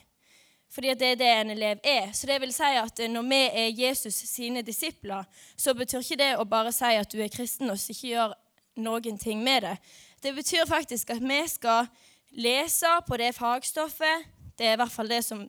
Fordi 0.69 0.93
det 0.99 1.13
er 1.13 1.17
det 1.17 1.29
en 1.31 1.53
elev 1.55 1.79
er. 1.81 2.11
Så 2.13 2.27
det 2.29 2.37
vil 2.43 2.53
si 2.53 2.67
at 2.77 3.01
når 3.09 3.25
vi 3.25 3.39
er 3.63 3.71
Jesus 3.73 4.19
sine 4.29 4.61
disipler, 4.61 5.25
så 5.55 5.73
betyr 5.73 6.03
ikke 6.03 6.19
det 6.19 6.33
å 6.37 6.45
bare 6.45 6.73
si 6.75 6.91
at 6.99 7.09
du 7.09 7.23
er 7.23 7.31
kristen 7.33 7.71
og 7.71 7.79
ikke 7.79 8.11
gjør 8.11 8.35
noen 8.83 9.17
ting 9.17 9.41
med 9.43 9.65
det. 9.65 9.75
Det 10.23 10.33
betyr 10.35 10.65
faktisk 10.65 11.09
at 11.13 11.21
vi 11.21 11.41
skal 11.47 11.87
lese 12.31 12.89
på 13.07 13.17
det 13.17 13.35
fagstoffet. 13.35 14.25
Det 14.57 14.65
er 14.65 14.73
i 14.73 14.81
hvert 14.81 14.91
fall 14.91 15.09
det 15.09 15.23
som 15.25 15.45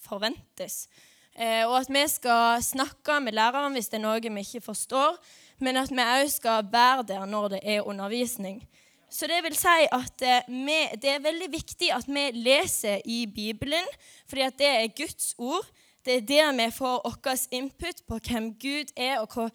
forventes. 0.00 0.86
Eh, 1.36 1.66
og 1.68 1.82
at 1.82 1.90
vi 1.92 2.06
skal 2.08 2.62
snakke 2.64 3.20
med 3.20 3.36
læreren 3.36 3.76
hvis 3.76 3.90
det 3.92 3.98
er 4.00 4.06
noe 4.06 4.20
vi 4.22 4.40
ikke 4.40 4.64
forstår, 4.64 5.18
men 5.60 5.76
at 5.76 5.92
vi 5.92 6.00
òg 6.00 6.30
skal 6.32 6.64
være 6.72 7.04
der 7.10 7.26
når 7.28 7.48
det 7.56 7.60
er 7.62 7.84
undervisning. 7.84 8.62
Så 9.10 9.28
det 9.28 9.42
vil 9.44 9.56
si 9.56 9.84
at 9.92 10.22
eh, 10.24 10.48
vi, 10.48 10.78
det 11.02 11.12
er 11.12 11.24
veldig 11.24 11.50
viktig 11.52 11.92
at 11.92 12.08
vi 12.08 12.30
leser 12.32 13.04
i 13.04 13.26
Bibelen, 13.26 13.84
fordi 14.28 14.46
at 14.48 14.58
det 14.58 14.70
er 14.72 14.94
Guds 14.96 15.34
ord. 15.38 15.68
Det 16.04 16.16
er 16.16 16.26
der 16.26 16.52
vi 16.56 16.70
får 16.70 17.00
vår 17.04 17.46
input 17.50 18.02
på 18.08 18.18
hvem 18.28 18.54
Gud 18.54 18.92
er, 18.96 19.20
og 19.20 19.28
hva 19.34 19.50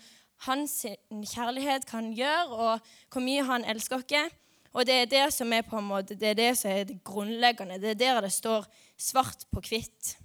hans 0.46 0.86
kjærlighet 1.10 1.86
kan 1.86 2.14
gjøre, 2.14 2.48
og 2.48 2.80
hvor 3.12 3.22
mye 3.22 3.44
han 3.46 3.66
elsker 3.66 4.02
oss. 4.02 4.38
Og 4.72 4.88
det 4.88 4.96
er 4.96 5.10
det 5.12 5.26
som 5.36 5.52
er 5.54 5.66
på 5.68 5.80
en 5.80 5.88
måte, 5.88 6.16
det 6.16 6.32
er 6.32 6.38
det 6.40 6.52
som 6.60 6.72
er 6.72 6.86
det 6.88 7.02
grunnleggende. 7.04 7.80
Det 7.82 7.92
er 7.92 8.00
der 8.00 8.22
det 8.26 8.32
står 8.32 8.68
svart 8.98 9.46
på 9.52 9.64
hvitt. 9.68 10.16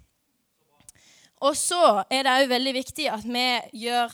Og 1.43 1.57
så 1.57 2.03
er 2.09 2.23
det 2.25 2.33
òg 2.33 2.47
veldig 2.49 2.73
viktig 2.79 3.09
at 3.13 3.25
vi, 3.27 3.47
gjør, 3.83 4.13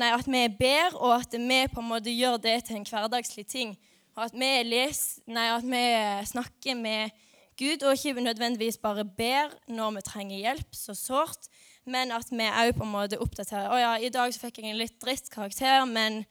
nei, 0.00 0.08
at 0.14 0.26
vi 0.26 0.46
ber, 0.58 0.96
og 0.96 1.20
at 1.20 1.36
vi 1.36 1.60
på 1.70 1.82
en 1.82 1.90
måte 1.92 2.14
gjør 2.14 2.40
det 2.42 2.56
til 2.66 2.80
en 2.80 2.88
hverdagslig 2.88 3.46
ting. 3.46 3.76
Og 4.16 4.24
at 4.26 4.34
vi, 4.34 4.48
les, 4.66 5.02
nei, 5.26 5.50
at 5.52 5.66
vi 5.66 5.84
snakker 6.32 6.80
med 6.80 7.14
Gud, 7.58 7.84
og 7.86 7.94
ikke 7.94 8.24
nødvendigvis 8.24 8.80
bare 8.82 9.04
ber 9.04 9.52
når 9.70 9.98
vi 9.98 10.02
trenger 10.08 10.38
hjelp 10.38 10.74
så 10.74 10.94
sårt, 10.98 11.46
men 11.86 12.10
at 12.10 12.32
vi 12.32 12.48
òg 12.48 12.72
på 12.74 12.82
en 12.86 12.94
måte 12.94 13.20
oppdaterer. 13.20 13.68
'Å 13.68 13.78
ja, 13.78 13.92
i 14.00 14.10
dag 14.10 14.32
så 14.34 14.40
fikk 14.40 14.58
jeg 14.58 14.72
en 14.72 14.80
litt 14.80 14.96
drittkarakter, 15.02 15.84
men 15.86 16.24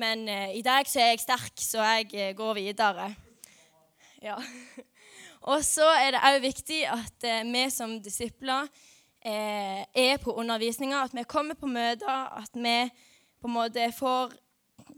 men 0.00 0.28
eh, 0.28 0.56
i 0.56 0.62
dag 0.64 0.88
så 0.88 1.02
er 1.02 1.12
jeg 1.12 1.24
sterk, 1.24 1.60
så 1.60 1.84
jeg 1.84 2.12
eh, 2.14 2.34
går 2.36 2.54
videre. 2.60 3.10
Ja. 4.22 4.38
Og 5.52 5.64
så 5.66 5.88
er 5.98 6.14
det 6.14 6.22
òg 6.22 6.38
viktig 6.44 6.84
at 6.86 7.26
eh, 7.26 7.42
vi 7.48 7.64
som 7.74 7.96
disipler 8.02 8.68
eh, 9.24 9.82
er 9.82 10.16
på 10.22 10.34
undervisninga, 10.38 11.02
at 11.02 11.16
vi 11.16 11.26
kommer 11.28 11.58
på 11.58 11.66
møter, 11.66 12.30
at 12.38 12.54
vi 12.54 12.76
på 13.42 13.50
en 13.50 13.56
måte 13.56 13.90
får 13.96 14.36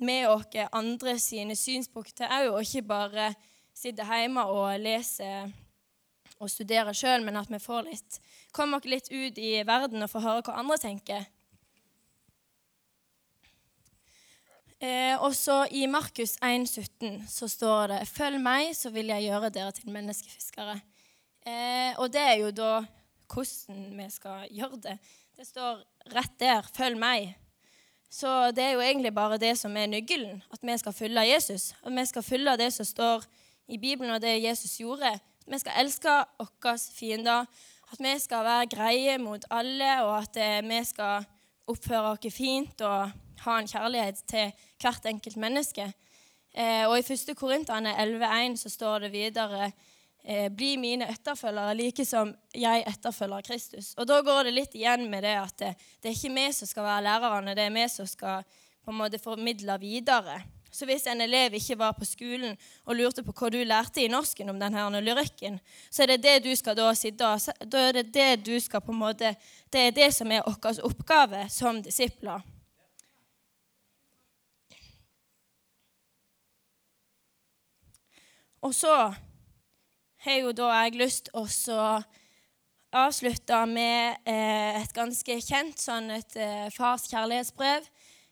med 0.04 0.28
oss 0.28 0.56
andre 0.72 1.18
sine 1.18 1.56
synspunkter 1.56 2.28
òg, 2.28 2.50
og 2.52 2.62
ikke 2.62 2.82
bare 2.82 3.32
sitter 3.74 4.06
hjemme 4.06 4.44
og 4.44 4.80
leser 4.80 5.50
og 6.42 6.50
studerer 6.50 6.92
sjøl, 6.96 7.24
men 7.24 7.38
at 7.40 7.50
vi 7.50 7.60
får 7.62 7.86
litt, 7.88 8.20
kommer 8.52 8.84
litt 8.84 9.10
ut 9.12 9.38
i 9.38 9.62
verden 9.66 10.02
og 10.02 10.10
får 10.12 10.24
høre 10.24 10.44
hva 10.46 10.58
andre 10.60 10.78
tenker. 10.82 11.26
Eh, 14.84 15.14
og 15.22 15.32
så 15.36 15.62
I 15.70 15.86
Markus 15.88 16.34
1,17 16.42 17.22
så 17.28 17.48
står 17.48 17.86
det 17.86 18.08
'Følg 18.08 18.40
meg, 18.40 18.76
så 18.76 18.90
vil 18.90 19.06
jeg 19.06 19.22
gjøre 19.22 19.50
dere 19.50 19.72
til 19.72 19.88
menneskefiskere'. 19.88 20.80
Eh, 21.46 21.94
og 21.98 22.12
det 22.12 22.20
er 22.20 22.34
jo 22.34 22.50
da 22.50 22.84
hvordan 23.32 23.96
vi 23.96 24.10
skal 24.10 24.48
gjøre 24.50 24.80
det. 24.82 24.98
Det 25.36 25.46
står 25.46 25.84
rett 26.14 26.40
der 26.40 26.62
'Følg 26.62 26.98
meg'. 26.98 27.34
Så 28.10 28.50
det 28.50 28.64
er 28.64 28.70
jo 28.72 28.80
egentlig 28.80 29.14
bare 29.14 29.38
det 29.38 29.58
som 29.58 29.76
er 29.76 29.86
nøkkelen, 29.86 30.42
at 30.52 30.58
vi 30.62 30.78
skal 30.78 30.92
følge 30.92 31.32
Jesus. 31.34 31.74
At 31.82 31.92
vi 31.92 32.04
skal 32.06 32.22
følge 32.22 32.56
det 32.56 32.72
som 32.72 32.84
står 32.84 33.24
i 33.68 33.78
Bibelen, 33.78 34.14
og 34.14 34.22
det 34.22 34.42
Jesus 34.42 34.78
gjorde. 34.78 35.12
At 35.12 35.46
vi 35.46 35.58
skal 35.58 35.72
elske 35.78 36.08
våre 36.38 36.78
fiender. 36.94 37.46
At 37.92 37.98
vi 37.98 38.18
skal 38.18 38.44
være 38.44 38.66
greie 38.66 39.18
mot 39.18 39.44
alle, 39.50 40.02
og 40.02 40.18
at 40.18 40.36
eh, 40.36 40.68
vi 40.68 40.84
skal 40.84 41.24
oppføre 41.66 42.10
oss 42.10 42.34
fint 42.34 42.80
og 42.80 43.10
ha 43.44 43.58
en 43.60 43.70
kjærlighet 43.70 44.24
til 44.30 44.52
hvert 44.82 45.06
enkelt 45.10 45.36
menneske. 45.40 45.90
Eh, 46.54 46.84
og 46.86 46.98
i 46.98 47.04
1. 47.04 47.34
Korintene 47.36 47.94
11,1 47.98 48.56
så 48.62 48.70
står 48.70 49.06
det 49.06 49.12
videre 49.14 49.70
eh, 50.24 50.48
bli 50.54 50.76
mine 50.78 51.08
etterfølgere 51.10 51.74
like 51.74 52.06
som 52.06 52.30
jeg 52.54 52.84
etterfølger 52.86 53.46
Kristus. 53.48 53.92
Og 53.98 54.06
da 54.08 54.20
går 54.22 54.46
det 54.46 54.54
litt 54.54 54.76
igjen 54.78 55.08
med 55.10 55.26
det 55.26 55.34
at 55.40 55.56
det, 55.58 55.72
det 56.00 56.10
er 56.10 56.18
ikke 56.18 56.34
vi 56.36 56.50
som 56.54 56.70
skal 56.70 56.86
være 56.86 57.06
lærerne, 57.08 57.56
det 57.58 57.66
er 57.66 57.74
vi 57.74 57.88
som 57.90 58.06
skal 58.06 58.44
på 58.84 58.92
en 58.92 59.00
måte 59.00 59.18
formidle 59.18 59.78
videre. 59.80 60.42
Så 60.74 60.86
hvis 60.86 61.06
en 61.06 61.20
elev 61.22 61.54
ikke 61.54 61.76
var 61.78 61.92
på 61.94 62.06
skolen 62.06 62.56
og 62.84 62.96
lurte 62.98 63.22
på 63.22 63.32
hva 63.38 63.50
du 63.54 63.60
lærte 63.62 64.02
i 64.02 64.08
norsken 64.10 64.50
om 64.50 64.58
denne 64.58 65.02
lyrikken, 65.06 65.60
så 65.86 66.02
er 66.02 66.14
det 66.14 66.24
det 66.24 66.34
du 66.48 66.50
skal 66.58 66.74
da 66.74 66.88
si 66.98 67.12
da. 67.14 67.36
Da 67.62 67.84
er 67.88 68.00
det 68.00 68.08
det 68.14 68.46
du 68.46 68.56
skal 68.60 68.82
på 68.82 68.90
en 68.90 68.98
måte 69.04 69.36
Det 69.70 69.88
er 69.88 69.94
det 69.94 70.10
som 70.14 70.30
er 70.30 70.42
vår 70.42 70.82
oppgave 70.86 71.46
som 71.50 71.82
disipler. 71.82 72.42
Og 78.64 78.72
så 78.72 78.92
har 80.24 80.38
jo 80.40 80.52
da 80.56 80.70
jeg 80.72 80.96
lyst 80.96 81.28
til 81.28 81.74
å 81.76 81.88
avslutte 82.96 83.58
med 83.68 84.22
eh, 84.24 84.78
et 84.80 84.94
ganske 84.96 85.36
kjent 85.44 85.82
sånn 85.82 86.08
et 86.14 86.36
eh, 86.40 86.70
fars 86.72 87.04
kjærlighetsbrev. 87.10 87.84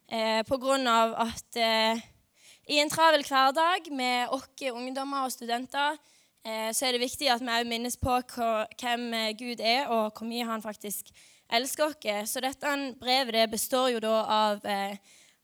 Eh, 0.08 0.40
på 0.48 0.56
grunn 0.62 0.88
av 0.88 1.12
at 1.26 1.58
i 1.58 2.80
en 2.80 2.92
travel 2.92 3.26
hverdag 3.28 3.90
med 3.92 4.32
oss 4.32 4.48
ungdommer 4.70 5.26
og 5.26 5.34
studenter 5.34 6.00
så 6.42 6.88
er 6.88 6.96
det 6.96 6.98
viktig 7.04 7.28
at 7.30 7.38
vi 7.38 7.52
òg 7.54 7.68
minnes 7.70 7.94
på 8.02 8.16
hvem 8.26 9.04
Gud 9.38 9.60
er, 9.62 9.84
og 9.94 10.16
hvor 10.16 10.26
mye 10.26 10.46
han 10.48 10.62
faktisk 10.64 11.12
elsker 11.46 11.92
oss. 11.92 12.32
Så 12.32 12.42
dette 12.42 12.72
brevet 12.98 13.36
det 13.36 13.44
består 13.52 13.92
jo 13.92 14.00
da 14.02 14.16
av 14.26 14.66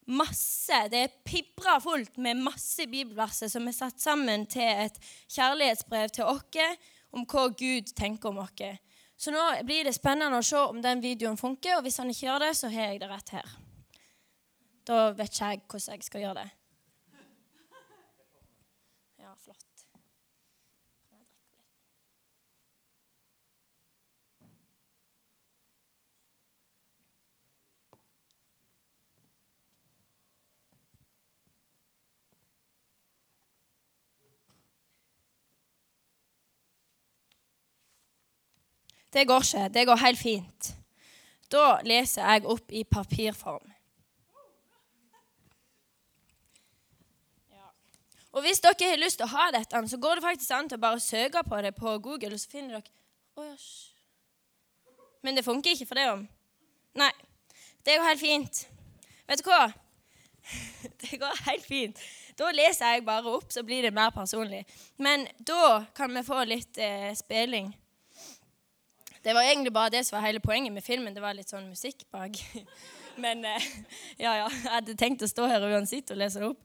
masse 0.08 0.78
Det 0.92 1.00
er 1.04 1.16
pibra 1.24 1.78
fullt 1.82 2.16
med 2.16 2.40
masse 2.40 2.86
bibelverser 2.88 3.50
som 3.52 3.68
er 3.68 3.76
satt 3.76 4.00
sammen 4.00 4.46
til 4.50 4.64
et 4.64 4.98
kjærlighetsbrev 5.28 6.08
til 6.16 6.24
oss 6.24 6.60
om 7.12 7.24
hva 7.24 7.48
Gud 7.52 7.92
tenker 7.96 8.32
om 8.32 8.42
oss. 8.44 8.78
Så 9.18 9.32
nå 9.34 9.44
blir 9.66 9.88
det 9.88 9.96
spennende 9.96 10.38
å 10.38 10.46
se 10.46 10.60
om 10.60 10.78
den 10.82 11.02
videoen 11.02 11.40
funker, 11.40 11.78
og 11.78 11.86
hvis 11.86 11.98
han 11.98 12.12
ikke 12.12 12.28
gjør 12.28 12.44
det, 12.46 12.52
så 12.54 12.70
har 12.70 12.92
jeg 12.92 13.00
det 13.02 13.10
rett 13.10 13.34
her. 13.34 13.56
Da 14.86 15.08
vet 15.10 15.32
ikke 15.32 15.50
jeg 15.50 15.64
hvordan 15.66 15.96
jeg 15.98 16.06
skal 16.06 16.22
gjøre 16.22 16.44
det. 16.44 16.50
Ja, 19.18 19.34
flott. 19.42 19.68
Det 39.12 39.24
går 39.28 39.44
ikke. 39.44 39.68
Det 39.74 39.86
går 39.86 40.04
helt 40.04 40.18
fint. 40.18 40.70
Da 41.52 41.80
leser 41.84 42.26
jeg 42.28 42.46
opp 42.46 42.72
i 42.72 42.84
papirform. 42.84 43.72
Og 48.36 48.44
hvis 48.44 48.60
dere 48.60 48.90
har 48.90 49.00
lyst 49.00 49.18
til 49.18 49.26
å 49.26 49.32
ha 49.32 49.48
dette, 49.50 49.80
så 49.88 49.98
går 49.98 50.18
det 50.18 50.26
faktisk 50.26 50.54
an 50.54 50.68
til 50.68 50.78
å 50.78 50.84
bare 50.84 51.00
søke 51.02 51.42
på 51.48 51.60
det 51.64 51.72
på 51.74 51.96
Google, 52.04 52.36
og 52.36 52.40
så 52.40 52.52
finner 52.52 52.76
dere 52.76 52.92
oh. 53.40 53.70
Men 55.24 55.34
det 55.34 55.46
funker 55.46 55.72
ikke 55.72 55.88
for 55.88 55.98
det 55.98 56.04
om. 56.12 56.22
Nei. 57.00 57.10
Det 57.82 57.96
går 57.96 58.06
helt 58.10 58.20
fint. 58.20 58.60
Vet 59.28 59.42
du 59.42 59.48
hva? 59.48 59.66
Det 61.02 61.18
går 61.20 61.42
helt 61.48 61.66
fint. 61.66 61.98
Da 62.38 62.52
leser 62.54 62.94
jeg 62.94 63.04
bare 63.04 63.32
opp, 63.32 63.50
så 63.52 63.64
blir 63.66 63.82
det 63.84 63.90
mer 63.96 64.12
personlig. 64.14 64.62
Men 64.96 65.26
da 65.38 65.84
kan 65.96 66.14
vi 66.14 66.22
få 66.24 66.44
litt 66.46 66.78
eh, 66.78 67.10
spilling. 67.18 67.72
Det 69.28 69.34
var 69.34 69.42
egentlig 69.42 69.72
bare 69.72 69.90
det 69.90 70.06
som 70.06 70.16
var 70.16 70.26
hele 70.26 70.40
poenget 70.40 70.72
med 70.72 70.82
filmen. 70.82 71.14
Det 71.14 71.20
var 71.20 71.34
litt 71.36 71.50
sånn 71.52 71.66
musikk 71.68 72.06
bak. 72.08 72.38
Men 73.24 73.44
eh, 73.44 73.64
ja, 74.16 74.32
ja. 74.38 74.46
Jeg 74.48 74.70
hadde 74.72 74.94
tenkt 74.96 75.20
å 75.20 75.28
stå 75.28 75.44
her 75.50 75.66
uansett 75.68 76.08
og 76.14 76.16
lese 76.16 76.40
det 76.40 76.48
opp. 76.48 76.62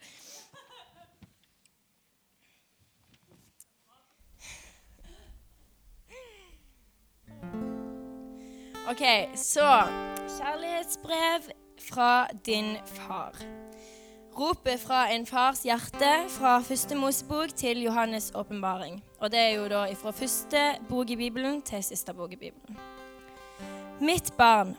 OK, 8.93 9.03
så 9.35 9.67
Kjærlighetsbrev 10.37 11.51
fra 11.89 12.27
din 12.47 12.77
far. 12.95 13.43
Ropet 14.33 14.81
fra 14.81 15.03
en 15.13 15.27
fars 15.29 15.59
hjerte 15.61 16.07
fra 16.33 16.55
første 16.65 16.95
Mosebok 16.97 17.51
til 17.53 17.83
Johannes' 17.85 18.31
åpenbaring. 18.33 18.95
Og 19.21 19.29
det 19.31 19.39
er 19.39 19.51
jo 19.59 19.67
da 19.69 19.83
fra 19.93 20.09
første 20.11 20.61
bok 20.89 21.11
i 21.13 21.17
Bibelen 21.19 21.59
til 21.61 21.83
siste 21.85 22.15
bok 22.17 22.33
i 22.33 22.39
Bibelen. 22.41 22.79
Mitt 24.01 24.31
barn, 24.37 24.73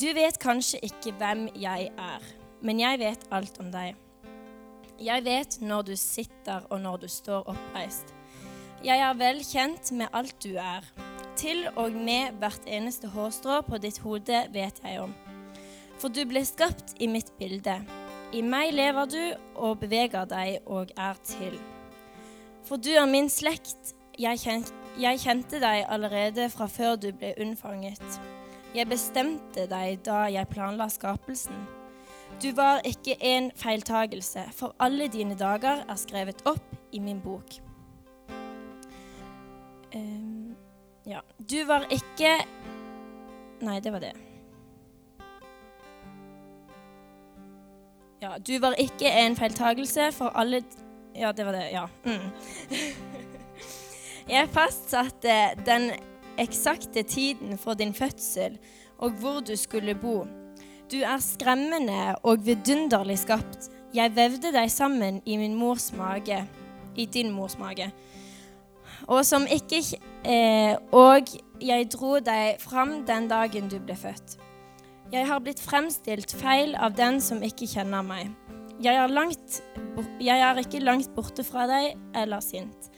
du 0.00 0.08
vet 0.10 0.40
kanskje 0.42 0.80
ikke 0.82 1.12
hvem 1.20 1.46
jeg 1.54 1.92
er, 1.94 2.24
men 2.62 2.80
jeg 2.82 2.98
vet 2.98 3.28
alt 3.30 3.60
om 3.62 3.68
deg. 3.70 3.94
Jeg 4.98 5.24
vet 5.24 5.58
når 5.60 5.82
du 5.82 5.94
sitter 5.96 6.66
og 6.70 6.80
når 6.80 6.96
du 7.04 7.08
står 7.08 7.46
oppreist. 7.46 8.10
Jeg 8.82 8.98
er 8.98 9.14
vel 9.14 9.38
kjent 9.46 9.92
med 9.92 10.10
alt 10.12 10.34
du 10.42 10.56
er. 10.58 10.82
Til 11.38 11.68
og 11.76 11.94
med 11.94 12.34
hvert 12.40 12.66
eneste 12.66 13.12
hårstrå 13.14 13.60
på 13.68 13.78
ditt 13.78 14.02
hode 14.02 14.42
vet 14.50 14.82
jeg 14.82 14.98
om. 15.04 15.14
For 16.02 16.10
du 16.10 16.24
ble 16.26 16.42
skapt 16.44 16.96
i 16.98 17.06
mitt 17.06 17.30
bilde. 17.38 17.78
I 18.34 18.42
meg 18.42 18.72
lever 18.74 19.06
du 19.06 19.22
og 19.54 19.78
beveger 19.80 20.26
deg 20.26 20.66
og 20.66 20.90
er 20.98 21.18
til. 21.24 21.54
For 22.66 22.80
du 22.82 22.90
er 22.90 23.06
min 23.06 23.30
slekt. 23.30 23.94
Jeg, 24.18 24.40
kjent, 24.40 24.72
jeg 24.98 25.20
kjente 25.22 25.60
deg 25.62 25.84
allerede 25.92 26.48
fra 26.50 26.66
før 26.72 26.96
du 26.98 27.10
ble 27.14 27.34
unnfanget. 27.40 28.02
Jeg 28.74 28.88
bestemte 28.90 29.66
deg 29.70 30.00
da 30.04 30.24
jeg 30.32 30.48
planla 30.50 30.88
skapelsen. 30.90 31.66
Du 32.42 32.50
var 32.56 32.82
ikke 32.84 33.14
en 33.24 33.50
feiltagelse, 33.56 34.42
for 34.52 34.74
alle 34.82 35.06
dine 35.08 35.36
dager 35.38 35.84
er 35.86 36.00
skrevet 36.00 36.42
opp 36.48 36.74
i 36.92 37.00
min 37.00 37.22
bok. 37.22 37.60
Um, 39.94 40.56
ja. 41.06 41.22
Du 41.38 41.62
var 41.68 41.86
ikke 41.94 42.40
Nei, 43.64 43.80
det 43.80 43.92
var 43.92 44.02
det. 44.04 44.25
Ja, 48.26 48.38
du 48.42 48.56
var 48.58 48.74
ikke 48.82 49.06
en 49.06 49.36
feiltagelse 49.38 50.10
for 50.12 50.34
alle 50.34 50.64
Ja, 51.16 51.30
det 51.32 51.46
var 51.46 51.52
det. 51.52 51.68
Ja. 51.72 51.84
Mm. 52.04 52.30
Jeg 54.34 54.48
fastsatte 54.50 55.36
den 55.66 55.92
eksakte 56.38 57.02
tiden 57.02 57.58
for 57.58 57.74
din 57.74 57.94
fødsel 57.94 58.58
og 58.98 59.10
hvor 59.20 59.40
du 59.40 59.54
skulle 59.56 59.94
bo. 59.94 60.24
Du 60.92 60.96
er 60.96 61.22
skremmende 61.22 62.16
og 62.22 62.46
vidunderlig 62.46 63.18
skapt. 63.18 63.70
Jeg 63.94 64.16
vevde 64.16 64.50
deg 64.52 64.70
sammen 64.70 65.22
i 65.24 65.36
min 65.36 65.54
mors 65.54 65.92
mage, 65.92 66.42
i 66.96 67.06
din 67.06 67.30
mors 67.30 67.58
mage. 67.58 67.92
Og 69.06 69.22
som 69.26 69.46
ikke 69.46 69.78
eh, 70.24 70.74
Og 70.92 71.30
jeg 71.62 71.88
dro 71.92 72.18
deg 72.18 72.58
fram 72.58 73.04
den 73.06 73.28
dagen 73.30 73.70
du 73.70 73.78
ble 73.78 73.94
født. 73.96 74.38
Jeg 75.12 75.28
har 75.28 75.38
blitt 75.38 75.60
fremstilt 75.62 76.32
feil 76.34 76.74
av 76.82 76.96
den 76.98 77.20
som 77.22 77.38
ikke 77.46 77.68
kjenner 77.70 78.02
meg. 78.02 78.32
Jeg 78.82 78.98
er, 78.98 79.08
langt, 79.08 79.60
jeg 80.18 80.42
er 80.42 80.58
ikke 80.58 80.82
langt 80.82 81.12
borte 81.14 81.44
fra 81.46 81.68
deg 81.70 81.94
eller 82.18 82.42
sint. 82.42 82.90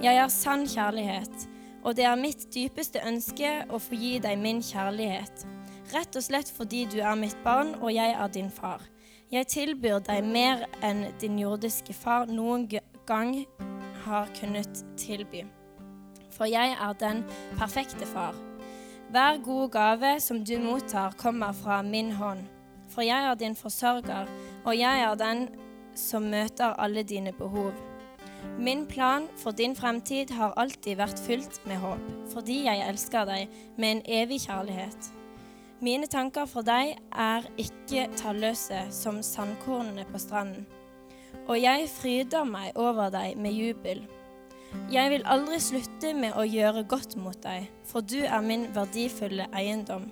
Jeg 0.00 0.14
er 0.14 0.30
sann 0.30 0.62
kjærlighet, 0.70 1.48
og 1.82 1.98
det 1.98 2.06
er 2.06 2.20
mitt 2.20 2.46
dypeste 2.54 3.02
ønske 3.02 3.50
å 3.66 3.82
få 3.82 3.98
gi 3.98 4.14
deg 4.22 4.38
min 4.38 4.62
kjærlighet. 4.62 5.42
Rett 5.90 6.18
og 6.18 6.24
slett 6.28 6.54
fordi 6.54 6.86
du 6.90 7.00
er 7.02 7.18
mitt 7.18 7.36
barn, 7.42 7.74
og 7.82 7.90
jeg 7.90 8.14
er 8.14 8.32
din 8.32 8.50
far. 8.50 8.86
Jeg 9.34 9.50
tilbyr 9.50 9.98
deg 10.06 10.22
mer 10.22 10.68
enn 10.86 11.08
din 11.18 11.42
jordiske 11.42 11.98
far 11.98 12.30
noen 12.30 12.68
gang 13.10 13.40
har 14.06 14.30
kunnet 14.38 14.86
tilby. 15.02 15.42
For 16.30 16.46
jeg 16.46 16.78
er 16.78 17.00
den 17.02 17.26
perfekte 17.58 18.06
far. 18.06 18.45
Hver 19.10 19.38
god 19.44 19.70
gave 19.70 20.20
som 20.20 20.44
du 20.44 20.58
mottar, 20.58 21.12
kommer 21.18 21.52
fra 21.52 21.82
min 21.82 22.12
hånd. 22.12 22.40
For 22.88 23.02
jeg 23.06 23.24
er 23.30 23.34
din 23.34 23.54
forsørger, 23.54 24.26
og 24.64 24.78
jeg 24.78 25.00
er 25.00 25.14
den 25.14 25.48
som 25.94 26.22
møter 26.22 26.74
alle 26.74 27.02
dine 27.02 27.32
behov. 27.32 27.72
Min 28.58 28.86
plan 28.86 29.28
for 29.38 29.50
din 29.50 29.76
fremtid 29.76 30.30
har 30.30 30.54
alltid 30.56 30.96
vært 30.96 31.22
fylt 31.22 31.60
med 31.66 31.76
håp, 31.76 32.02
fordi 32.32 32.64
jeg 32.64 32.88
elsker 32.88 33.24
deg 33.24 33.54
med 33.76 33.90
en 33.90 34.02
evig 34.06 34.40
kjærlighet. 34.46 35.12
Mine 35.80 36.06
tanker 36.06 36.46
for 36.50 36.66
deg 36.66 36.96
er 37.12 37.46
ikke 37.60 38.08
talløse 38.16 38.86
som 38.90 39.22
sandkornene 39.22 40.06
på 40.10 40.18
stranden. 40.18 40.66
Og 41.46 41.60
jeg 41.62 41.86
fryder 41.92 42.44
meg 42.48 42.72
over 42.74 43.10
deg 43.14 43.36
med 43.38 43.54
jubel. 43.54 44.02
Jeg 44.90 45.10
vil 45.10 45.26
aldri 45.30 45.60
slutte 45.62 45.85
med 46.16 46.36
å 46.36 46.44
gjøre 46.44 46.84
godt 46.88 47.16
mot 47.16 47.38
deg, 47.42 47.70
for 47.88 48.04
du 48.04 48.20
er 48.24 48.42
min 48.44 48.68
verdifulle 48.74 49.48
eiendom. 49.56 50.10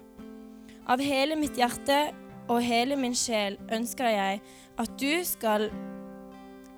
Av 0.88 1.00
hele 1.00 1.36
mitt 1.36 1.56
hjerte 1.60 2.12
og 2.48 2.62
hele 2.64 2.96
min 2.96 3.14
sjel 3.16 3.58
ønsker 3.72 4.10
jeg 4.12 4.40
at 4.80 4.96
du 5.00 5.24
skal 5.24 5.68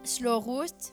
slå 0.07 0.39
rot, 0.45 0.93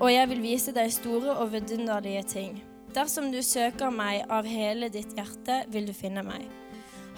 og 0.00 0.08
jeg 0.10 0.30
vil 0.30 0.42
vise 0.42 0.74
deg 0.74 0.90
store 0.94 1.36
og 1.38 1.52
vidunderlige 1.54 2.22
ting. 2.34 2.62
Dersom 2.94 3.30
du 3.30 3.38
søker 3.44 3.92
meg 3.94 4.24
av 4.32 4.46
hele 4.48 4.88
ditt 4.90 5.14
hjerte, 5.14 5.62
vil 5.70 5.86
du 5.86 5.94
finne 5.94 6.24
meg. 6.26 6.46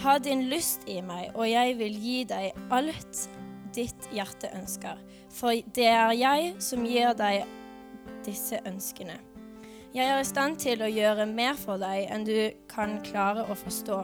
Ha 0.02 0.18
din 0.20 0.48
lyst 0.48 0.86
i 0.88 1.00
meg, 1.04 1.30
og 1.34 1.48
jeg 1.48 1.76
vil 1.80 1.96
gi 2.00 2.18
deg 2.28 2.56
alt 2.72 3.24
ditt 3.76 4.08
hjerte 4.12 4.50
ønsker. 4.56 5.00
For 5.30 5.56
det 5.76 5.88
er 5.92 6.12
jeg 6.16 6.54
som 6.64 6.86
gir 6.88 7.12
deg 7.16 7.44
disse 8.26 8.58
ønskene. 8.66 9.29
Jeg 9.90 10.06
er 10.06 10.20
i 10.22 10.26
stand 10.26 10.54
til 10.62 10.84
å 10.86 10.86
gjøre 10.86 11.24
mer 11.26 11.56
for 11.58 11.80
deg 11.82 12.12
enn 12.14 12.22
du 12.22 12.52
kan 12.70 13.00
klare 13.02 13.42
å 13.50 13.56
forstå, 13.58 13.96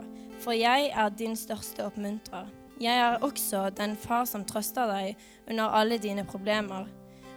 for 0.43 0.57
jeg 0.59 0.89
er 0.91 1.13
din 1.15 1.37
største 1.39 1.85
oppmuntrer. 1.87 2.49
Jeg 2.83 2.99
er 2.99 3.23
også 3.23 3.69
den 3.71 3.95
far 3.95 4.25
som 4.27 4.43
trøster 4.43 4.91
deg 4.91 5.21
under 5.47 5.77
alle 5.79 6.01
dine 6.03 6.25
problemer. 6.27 6.89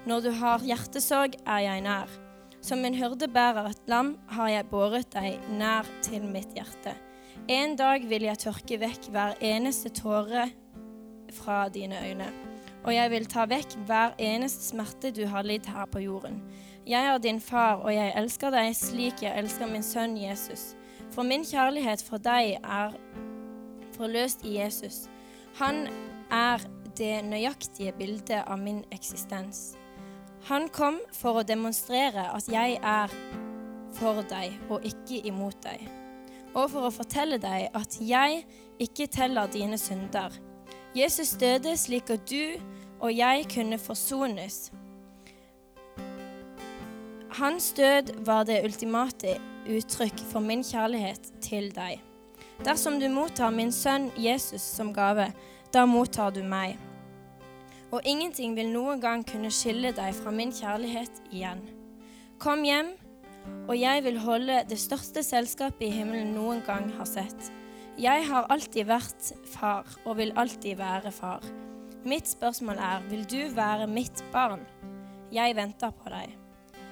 Når 0.10 0.24
du 0.26 0.30
har 0.40 0.66
hjertesorg, 0.66 1.38
er 1.46 1.62
jeg 1.68 1.84
nær. 1.86 2.10
Som 2.66 2.82
en 2.90 2.98
hyrde 2.98 3.30
bærer 3.30 3.70
et 3.70 3.86
lam, 3.92 4.16
har 4.34 4.50
jeg 4.50 4.68
båret 4.72 5.14
deg 5.14 5.46
nær 5.54 5.86
til 6.02 6.26
mitt 6.26 6.58
hjerte. 6.58 6.96
En 7.46 7.78
dag 7.78 8.02
vil 8.10 8.26
jeg 8.32 8.42
tørke 8.48 8.80
vekk 8.82 9.12
hver 9.14 9.38
eneste 9.46 9.94
tåre 9.94 10.48
fra 11.38 11.68
dine 11.70 12.02
øyne, 12.02 12.34
og 12.82 12.92
jeg 12.98 13.14
vil 13.14 13.30
ta 13.30 13.46
vekk 13.46 13.78
hver 13.86 14.18
eneste 14.18 14.72
smerte 14.72 15.14
du 15.14 15.28
har 15.30 15.46
lidd 15.46 15.70
her 15.70 15.86
på 15.94 16.02
jorden. 16.02 16.42
Jeg 16.90 17.06
er 17.06 17.18
din 17.18 17.38
far, 17.42 17.76
og 17.86 17.94
jeg 17.94 18.14
elsker 18.18 18.50
deg 18.50 18.72
slik 18.74 19.20
jeg 19.22 19.38
elsker 19.38 19.70
min 19.70 19.84
sønn 19.86 20.16
Jesus. 20.18 20.72
For 21.14 21.22
min 21.22 21.44
kjærlighet 21.46 22.02
for 22.02 22.18
deg 22.18 22.56
er 22.64 22.96
forløst 23.94 24.42
i 24.42 24.56
Jesus. 24.58 25.04
Han 25.60 25.86
er 26.34 26.66
det 26.98 27.20
nøyaktige 27.28 27.94
bildet 28.00 28.42
av 28.42 28.58
min 28.58 28.82
eksistens. 28.96 29.76
Han 30.50 30.66
kom 30.74 30.98
for 31.14 31.38
å 31.38 31.46
demonstrere 31.46 32.26
at 32.34 32.50
jeg 32.50 32.80
er 32.82 33.14
for 34.00 34.24
deg 34.32 34.58
og 34.72 34.82
ikke 34.90 35.22
imot 35.30 35.62
deg, 35.62 35.86
og 36.56 36.72
for 36.74 36.90
å 36.90 36.94
fortelle 36.96 37.38
deg 37.38 37.70
at 37.78 38.00
jeg 38.02 38.42
ikke 38.82 39.12
teller 39.14 39.52
dine 39.54 39.78
synder. 39.78 40.34
Jesus 40.98 41.38
døde 41.38 41.78
slik 41.78 42.10
at 42.10 42.26
du 42.26 42.58
og 42.98 43.14
jeg 43.14 43.46
kunne 43.54 43.78
forsones. 43.78 44.72
Hans 47.40 47.72
død 47.72 48.10
var 48.28 48.44
det 48.44 48.66
ultimate 48.66 49.38
uttrykk 49.70 50.20
for 50.28 50.44
min 50.44 50.60
kjærlighet 50.66 51.30
til 51.40 51.70
deg. 51.72 52.02
Dersom 52.68 52.98
du 53.00 53.06
mottar 53.14 53.54
min 53.56 53.72
sønn 53.72 54.10
Jesus 54.20 54.66
som 54.76 54.90
gave, 54.92 55.30
da 55.72 55.86
mottar 55.88 56.34
du 56.36 56.42
meg. 56.44 56.76
Og 57.96 58.04
ingenting 58.04 58.58
vil 58.58 58.74
noen 58.74 59.00
gang 59.00 59.24
kunne 59.24 59.54
skille 59.56 59.94
deg 59.96 60.18
fra 60.18 60.34
min 60.36 60.52
kjærlighet 60.52 61.22
igjen. 61.32 61.62
Kom 62.44 62.66
hjem, 62.68 62.92
og 63.70 63.78
jeg 63.80 64.04
vil 64.04 64.20
holde 64.20 64.60
det 64.68 64.82
største 64.84 65.24
selskapet 65.24 65.88
i 65.88 65.94
himmelen 65.96 66.36
noen 66.36 66.60
gang 66.68 66.92
har 66.98 67.08
sett. 67.08 67.54
Jeg 67.96 68.28
har 68.28 68.52
alltid 68.52 68.92
vært 68.92 69.32
far 69.54 69.88
og 70.04 70.20
vil 70.20 70.36
alltid 70.36 70.76
være 70.84 71.16
far. 71.16 71.48
Mitt 72.04 72.28
spørsmål 72.28 72.84
er, 72.84 73.08
vil 73.08 73.24
du 73.32 73.42
være 73.56 73.88
mitt 73.88 74.26
barn? 74.36 74.68
Jeg 75.32 75.56
venter 75.56 75.96
på 75.96 76.12
deg. 76.12 76.36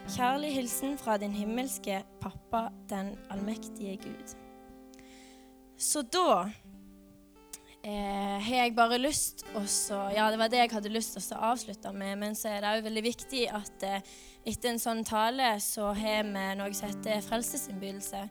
Kjærlig 0.07 0.53
hilsen 0.55 0.97
fra 0.97 1.17
din 1.19 1.33
himmelske 1.35 1.99
pappa, 2.21 2.69
den 2.89 3.17
allmektige 3.29 3.97
Gud. 3.97 4.35
Så 5.77 6.01
da 6.01 6.45
eh, 7.83 8.37
har 8.41 8.55
jeg 8.55 8.75
bare 8.75 8.97
lyst 8.97 9.43
også, 9.55 9.99
Ja, 10.15 10.31
det 10.31 10.39
var 10.39 10.47
det 10.47 10.61
jeg 10.61 10.71
hadde 10.71 10.93
lyst 10.93 11.17
til 11.17 11.35
å 11.35 11.51
avslutte 11.51 11.91
med, 11.91 12.15
men 12.23 12.35
så 12.35 12.53
er 12.53 12.63
det 12.63 12.71
òg 12.71 12.87
veldig 12.87 13.03
viktig 13.03 13.43
at 13.51 13.83
eh, 13.83 14.13
etter 14.47 14.71
en 14.71 14.79
sånn 14.79 15.03
tale 15.03 15.57
så 15.59 15.91
har 15.91 16.23
vi 16.23 16.45
noe 16.55 16.71
som 16.73 16.87
heter 16.87 17.19
frelsesinnbydelse. 17.27 18.21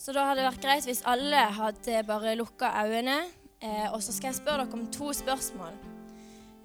Så 0.00 0.12
da 0.16 0.24
hadde 0.30 0.40
det 0.40 0.48
vært 0.48 0.64
greit 0.64 0.88
hvis 0.88 1.04
alle 1.04 1.42
hadde 1.58 2.00
bare 2.08 2.32
lukka 2.40 2.72
øynene. 2.80 3.20
Eh, 3.60 3.92
og 3.92 4.00
så 4.02 4.12
skal 4.12 4.32
jeg 4.32 4.40
spørre 4.40 4.64
dere 4.64 4.80
om 4.80 4.88
to 4.92 5.12
spørsmål. 5.12 5.76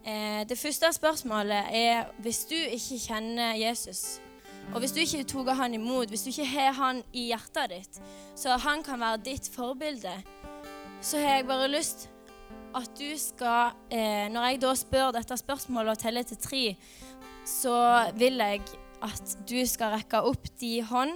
Eh, 0.07 0.47
det 0.47 0.57
første 0.57 0.93
spørsmålet 0.95 1.75
er 1.75 2.09
hvis 2.23 2.45
du 2.49 2.55
ikke 2.55 3.03
kjenner 3.03 3.59
Jesus, 3.59 4.21
og 4.73 4.79
hvis 4.83 4.93
du 4.93 5.01
ikke 5.01 5.25
tok 5.29 5.49
han 5.57 5.73
imot, 5.73 6.11
hvis 6.11 6.23
du 6.25 6.29
ikke 6.29 6.45
har 6.45 6.75
han 6.77 7.01
i 7.13 7.29
hjertet 7.31 7.73
ditt, 7.73 7.99
så 8.37 8.57
han 8.61 8.83
kan 8.85 9.01
være 9.01 9.23
ditt 9.25 9.49
forbilde, 9.53 10.13
så 11.01 11.17
har 11.17 11.39
jeg 11.39 11.47
bare 11.49 11.69
lyst 11.71 12.09
at 12.75 12.89
du 12.99 13.07
skal 13.17 13.71
eh, 13.89 14.27
Når 14.29 14.43
jeg 14.45 14.59
da 14.61 14.73
spør 14.77 15.13
dette 15.15 15.37
spørsmålet 15.37 15.95
og 15.95 16.01
teller 16.03 16.27
til 16.27 16.37
tre, 16.37 16.63
så 17.47 18.11
vil 18.19 18.37
jeg 18.37 18.61
at 19.01 19.37
du 19.49 19.57
skal 19.65 19.95
rekke 19.95 20.21
opp 20.27 20.49
de 20.59 20.73
hånd 20.85 21.15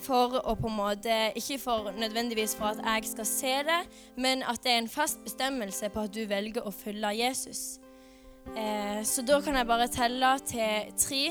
for 0.00 0.36
å 0.38 0.54
på 0.56 0.68
en 0.68 0.76
måte 0.76 1.16
Ikke 1.38 1.58
for 1.60 1.90
nødvendigvis 1.96 2.54
for 2.58 2.74
at 2.74 2.84
jeg 2.84 3.10
skal 3.10 3.28
se 3.28 3.54
det, 3.66 3.80
men 4.16 4.44
at 4.46 4.62
det 4.64 4.76
er 4.76 4.82
en 4.84 4.92
fast 4.92 5.24
bestemmelse 5.24 5.90
på 5.90 6.06
at 6.06 6.14
du 6.14 6.22
velger 6.28 6.66
å 6.66 6.72
følge 6.74 7.16
Jesus. 7.18 7.80
Eh, 8.56 9.02
så 9.04 9.24
da 9.26 9.40
kan 9.44 9.58
jeg 9.58 9.68
bare 9.68 9.90
telle 9.92 10.34
til 10.46 10.92
tre. 11.00 11.24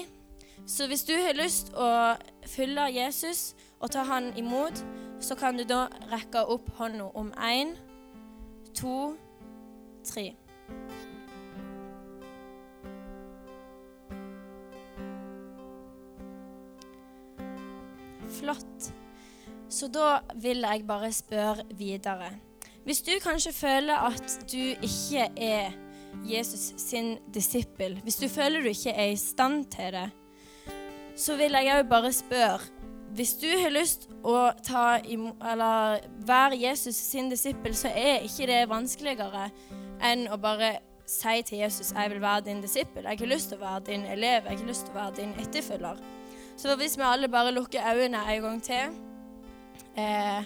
Så 0.65 0.87
hvis 0.87 1.03
du 1.03 1.13
har 1.17 1.37
lyst 1.37 1.71
å 1.73 2.15
følge 2.47 2.89
Jesus 2.93 3.53
og 3.79 3.91
ta 3.91 4.03
han 4.07 4.31
imot, 4.37 4.83
så 5.19 5.35
kan 5.35 5.57
du 5.57 5.65
da 5.67 5.87
rekke 6.11 6.45
opp 6.47 6.69
hånda 6.77 7.09
om 7.19 7.31
én, 7.43 7.75
to, 8.77 9.15
tre. 10.07 10.31
Flott. 18.39 18.91
Så 19.69 19.89
da 19.93 20.19
vil 20.35 20.63
jeg 20.65 20.85
bare 20.87 21.11
spørre 21.13 21.65
videre. 21.77 22.31
Hvis 22.85 23.01
du 23.05 23.11
kanskje 23.21 23.53
føler 23.53 24.07
at 24.07 24.39
du 24.51 24.61
ikke 24.81 25.27
er 25.37 25.75
Jesus 26.25 26.73
sin 26.81 27.17
disippel, 27.33 27.99
hvis 28.03 28.15
du 28.15 28.27
føler 28.31 28.63
du 28.63 28.71
ikke 28.71 28.95
er 28.95 29.11
i 29.13 29.19
stand 29.19 29.65
til 29.73 29.93
det, 29.93 30.07
så 31.19 31.35
vil 31.35 31.51
jeg 31.51 31.71
òg 31.75 31.87
bare 31.89 32.11
spørre 32.15 32.59
Hvis 33.15 33.33
du 33.41 33.47
har 33.47 33.71
lyst 33.73 34.05
å 34.23 34.51
ta 34.63 34.99
eller 35.01 36.03
være 36.27 36.59
Jesus 36.61 36.95
sin 36.95 37.29
disippel, 37.29 37.73
så 37.75 37.89
er 37.89 38.21
ikke 38.23 38.45
det 38.47 38.59
vanskeligere 38.69 39.47
enn 40.05 40.27
å 40.29 40.37
bare 40.37 40.75
si 41.09 41.41
til 41.41 41.63
Jesus 41.63 41.89
jeg 41.91 42.11
vil 42.11 42.21
være 42.21 42.45
din 42.45 42.61
disippel. 42.61 43.07
Jeg 43.09 43.19
har 43.19 43.31
lyst 43.31 43.49
til 43.49 43.57
å 43.57 43.63
være 43.63 43.85
din 43.87 44.05
elev. 44.05 44.45
Jeg 44.45 44.59
har 44.59 44.67
lyst 44.67 44.85
til 44.85 44.93
å 44.93 44.99
være 44.99 45.15
din 45.17 45.33
etterfølger. 45.41 46.03
Så 46.59 46.75
hvis 46.75 46.97
vi 46.97 47.07
alle 47.07 47.31
bare 47.33 47.55
lukker 47.55 47.81
øynene 47.95 48.21
en 48.35 48.41
gang 48.41 48.63
til 48.63 48.93
eh, 49.97 50.43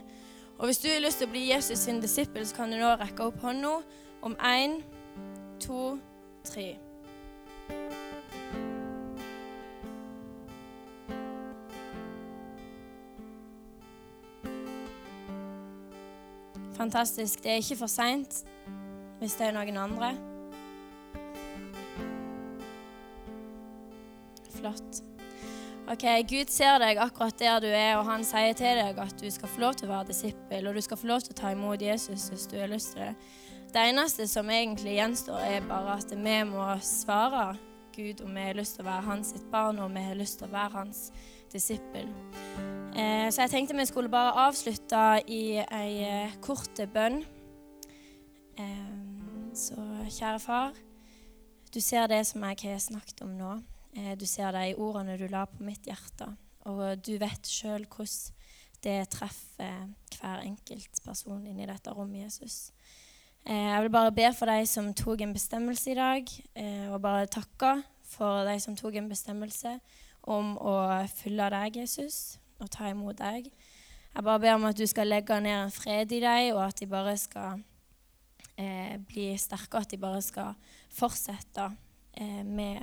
Og 0.60 0.66
hvis 0.66 0.78
du 0.78 0.88
har 0.88 1.04
lyst 1.04 1.18
til 1.18 1.28
å 1.28 1.32
bli 1.32 1.50
Jesus 1.52 1.80
sin 1.80 2.00
disippel, 2.02 2.48
så 2.48 2.56
kan 2.56 2.72
du 2.72 2.78
nå 2.80 2.96
rekke 3.02 3.28
opp 3.28 3.42
hånda 3.42 3.76
om 4.24 4.36
én, 4.40 4.80
to, 5.60 5.98
tre. 6.46 6.83
Fantastisk. 16.84 17.44
Det 17.44 17.52
er 17.52 17.62
ikke 17.62 17.80
for 17.80 17.92
seint 17.92 18.42
hvis 19.22 19.38
det 19.40 19.46
er 19.48 19.54
noen 19.56 19.78
andre. 19.80 20.10
Flott. 24.58 25.00
Ok, 25.94 26.04
Gud 26.28 26.52
ser 26.52 26.82
deg 26.84 27.00
akkurat 27.00 27.40
der 27.40 27.64
du 27.64 27.70
er, 27.70 27.94
og 28.02 28.04
han 28.10 28.26
sier 28.28 28.52
til 28.60 28.82
deg 28.82 29.00
at 29.00 29.16
du 29.20 29.30
skal 29.32 29.52
få 29.52 29.64
lov 29.64 29.78
til 29.80 29.88
å 29.88 29.94
være 29.94 30.10
disippel, 30.12 30.68
og 30.68 30.76
du 30.76 30.84
skal 30.84 31.00
få 31.00 31.08
lov 31.08 31.24
til 31.24 31.36
å 31.36 31.40
ta 31.40 31.54
imot 31.56 31.84
Jesus 31.84 32.28
hvis 32.34 32.50
du 32.52 32.58
har 32.60 32.72
lyst 32.72 32.98
til 32.98 33.06
det. 33.06 33.14
Det 33.72 33.88
eneste 33.94 34.28
som 34.28 34.52
egentlig 34.52 34.98
gjenstår, 34.98 35.40
er 35.40 35.70
bare 35.70 35.96
at 36.02 36.12
vi 36.12 36.38
må 36.52 36.68
svare 36.84 37.54
Gud 37.94 38.24
om 38.26 38.34
vi 38.36 38.46
har 38.48 38.58
lyst 38.58 38.78
til 38.78 38.86
å 38.86 38.90
være 38.90 39.08
hans 39.08 39.34
sitt 39.34 39.46
barn, 39.52 39.80
og 39.80 39.92
vi 39.94 40.04
har 40.06 40.18
lyst 40.18 40.40
til 40.42 40.50
å 40.50 40.54
være 40.54 40.78
hans 40.80 41.04
disippel. 41.54 42.10
Eh, 42.98 43.28
så 43.30 43.44
jeg 43.44 43.54
tenkte 43.54 43.78
vi 43.78 43.86
skulle 43.90 44.12
bare 44.14 44.34
avslutte 44.48 45.04
i 45.32 45.44
ei 45.64 45.92
eh, 46.08 46.38
kort 46.42 46.82
bønn. 46.94 47.22
Eh, 48.58 48.96
så 49.58 49.78
kjære 50.10 50.42
far, 50.42 50.74
du 51.74 51.80
ser 51.82 52.10
det 52.10 52.22
som 52.30 52.44
jeg 52.46 52.60
har 52.66 52.82
snakket 52.82 53.24
om 53.26 53.34
nå. 53.38 53.54
Eh, 53.98 54.14
du 54.18 54.26
ser 54.30 54.54
de 54.54 54.74
ordene 54.78 55.18
du 55.18 55.28
la 55.30 55.46
på 55.50 55.66
mitt 55.66 55.86
hjerte. 55.90 56.34
Og 56.70 57.02
du 57.06 57.16
vet 57.22 57.50
sjøl 57.50 57.86
hvordan 57.90 58.42
det 58.84 58.98
treffer 59.14 59.88
hver 60.18 60.44
enkelt 60.44 61.00
person 61.06 61.46
inni 61.48 61.68
dette 61.70 61.92
rommet, 61.96 62.26
Jesus. 62.26 62.74
Eh, 63.44 63.70
jeg 63.74 63.82
vil 63.82 63.92
bare 63.92 64.12
be 64.16 64.30
for 64.32 64.48
de 64.48 64.66
som 64.70 64.94
tok 64.96 65.22
en 65.22 65.34
bestemmelse 65.36 65.92
i 65.92 65.98
dag, 65.98 66.30
eh, 66.56 66.88
og 66.94 67.02
bare 67.02 67.28
takke 67.28 67.84
for 68.08 68.46
de 68.48 68.56
som 68.60 68.76
tok 68.76 68.96
en 68.96 69.10
bestemmelse 69.10 69.80
om 70.32 70.54
å 70.56 70.76
følge 71.12 71.50
deg, 71.52 71.82
Jesus, 71.82 72.40
og 72.62 72.72
ta 72.72 72.88
imot 72.88 73.20
deg. 73.20 73.50
Jeg 74.14 74.24
bare 74.24 74.40
ber 74.40 74.56
om 74.56 74.70
at 74.70 74.78
du 74.78 74.86
skal 74.88 75.10
legge 75.12 75.40
ned 75.42 75.66
en 75.66 75.74
fred 75.74 76.12
i 76.12 76.22
dem, 76.24 76.56
og 76.56 76.64
at 76.70 76.80
de 76.80 76.88
bare 76.88 77.18
skal 77.20 77.60
eh, 78.56 78.96
bli 79.10 79.34
sterke, 79.36 79.76
og 79.76 79.82
at 79.82 79.92
de 79.92 80.00
bare 80.00 80.22
skal 80.22 80.54
fortsette 80.94 81.68
eh, 82.16 82.44
med, 82.46 82.80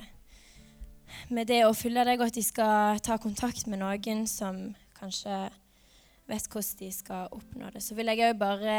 med, 1.29 1.47
det 1.47 1.63
å 1.65 1.73
følge 1.73 2.05
deg, 2.05 2.19
og 2.19 2.29
at 2.29 2.37
de 2.37 2.43
skal 2.45 3.01
ta 3.01 3.17
kontakt 3.17 3.65
med 3.65 3.81
noen 3.81 4.27
som 4.29 4.75
kanskje 4.99 5.47
vet 6.29 6.51
hvordan 6.51 6.77
de 6.83 6.91
skal 6.93 7.33
oppnå 7.33 7.71
det. 7.73 7.81
Så 7.81 7.97
vil 7.97 8.11
jeg 8.13 8.29
òg 8.29 8.37
bare 8.37 8.75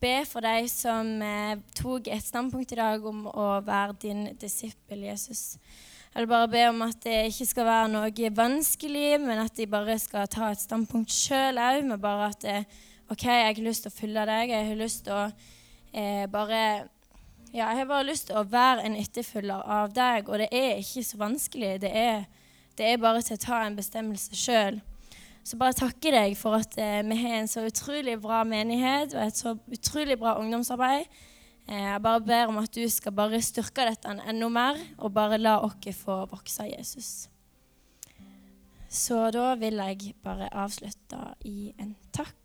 be 0.00 0.20
for 0.28 0.44
deg 0.44 0.68
som 0.72 1.08
eh, 1.22 1.60
tok 1.76 2.08
et 2.08 2.24
standpunkt 2.24 2.72
i 2.72 2.78
dag 2.78 3.04
om 3.06 3.26
å 3.28 3.48
være 3.64 3.96
din 4.00 4.22
disippel, 4.40 5.04
Jesus. 5.10 5.58
Jeg 6.10 6.24
vil 6.24 6.30
bare 6.32 6.48
be 6.50 6.62
om 6.72 6.80
at 6.82 6.98
det 7.04 7.18
ikke 7.28 7.46
skal 7.46 7.68
være 7.68 7.90
noe 7.92 8.30
vanskelig, 8.34 9.20
men 9.22 9.44
at 9.44 9.54
de 9.54 9.68
bare 9.70 9.98
skal 10.00 10.26
ta 10.32 10.50
et 10.50 10.62
standpunkt 10.62 11.12
sjøl 11.14 11.60
òg. 11.60 11.84
Med 11.86 12.00
bare 12.02 12.30
at 12.32 12.40
det, 12.42 12.56
OK, 13.12 13.26
jeg 13.28 13.46
har 13.52 13.62
lyst 13.62 13.86
til 13.86 13.92
å 13.92 13.98
følge 13.98 14.26
deg. 14.32 14.54
Jeg 14.54 14.70
har 14.70 14.80
lyst 14.80 15.04
til 15.06 15.18
å 15.18 15.26
eh, 15.92 16.26
bare 16.30 16.64
Ja, 17.50 17.66
jeg 17.72 17.80
har 17.80 17.86
bare 17.90 18.06
lyst 18.06 18.28
til 18.28 18.38
å 18.38 18.46
være 18.46 18.84
en 18.86 18.94
etterfølger 18.94 19.64
av 19.74 19.94
deg, 19.94 20.28
og 20.28 20.38
det 20.38 20.52
er 20.54 20.78
ikke 20.78 21.02
så 21.02 21.18
vanskelig. 21.18 21.80
Det 21.82 21.90
er, 21.90 22.28
det 22.78 22.86
er 22.86 23.00
bare 23.02 23.24
til 23.26 23.34
å 23.34 23.42
ta 23.42 23.64
en 23.66 23.78
bestemmelse 23.78 24.38
sjøl. 24.38 24.78
Så 25.44 25.56
bare 25.60 25.76
takker 25.76 26.14
deg 26.14 26.36
for 26.38 26.58
at 26.60 26.76
eh, 26.78 27.00
vi 27.06 27.16
har 27.22 27.40
en 27.40 27.50
så 27.50 27.64
utrolig 27.66 28.18
bra 28.20 28.42
menighet 28.44 29.16
og 29.16 29.24
et 29.24 29.38
så 29.38 29.56
utrolig 29.72 30.18
bra 30.20 30.36
ungdomsarbeid. 30.40 31.08
Eh, 31.70 31.84
jeg 31.86 32.02
bare 32.02 32.20
ber 32.20 32.52
om 32.52 32.60
at 32.60 32.74
du 32.74 32.84
skal 32.90 33.14
bare 33.16 33.40
styrke 33.42 33.86
dette 33.88 34.10
enda 34.10 34.48
mer, 34.52 34.80
og 34.98 35.14
bare 35.16 35.40
la 35.40 35.58
oss 35.64 35.78
få 35.96 36.24
vokse 36.30 36.68
Jesus. 36.70 37.28
Så 38.90 39.30
da 39.30 39.54
vil 39.54 39.78
jeg 39.78 40.14
bare 40.24 40.50
avslutte 40.50 41.22
i 41.46 41.72
en 41.78 41.94
takk. 42.12 42.39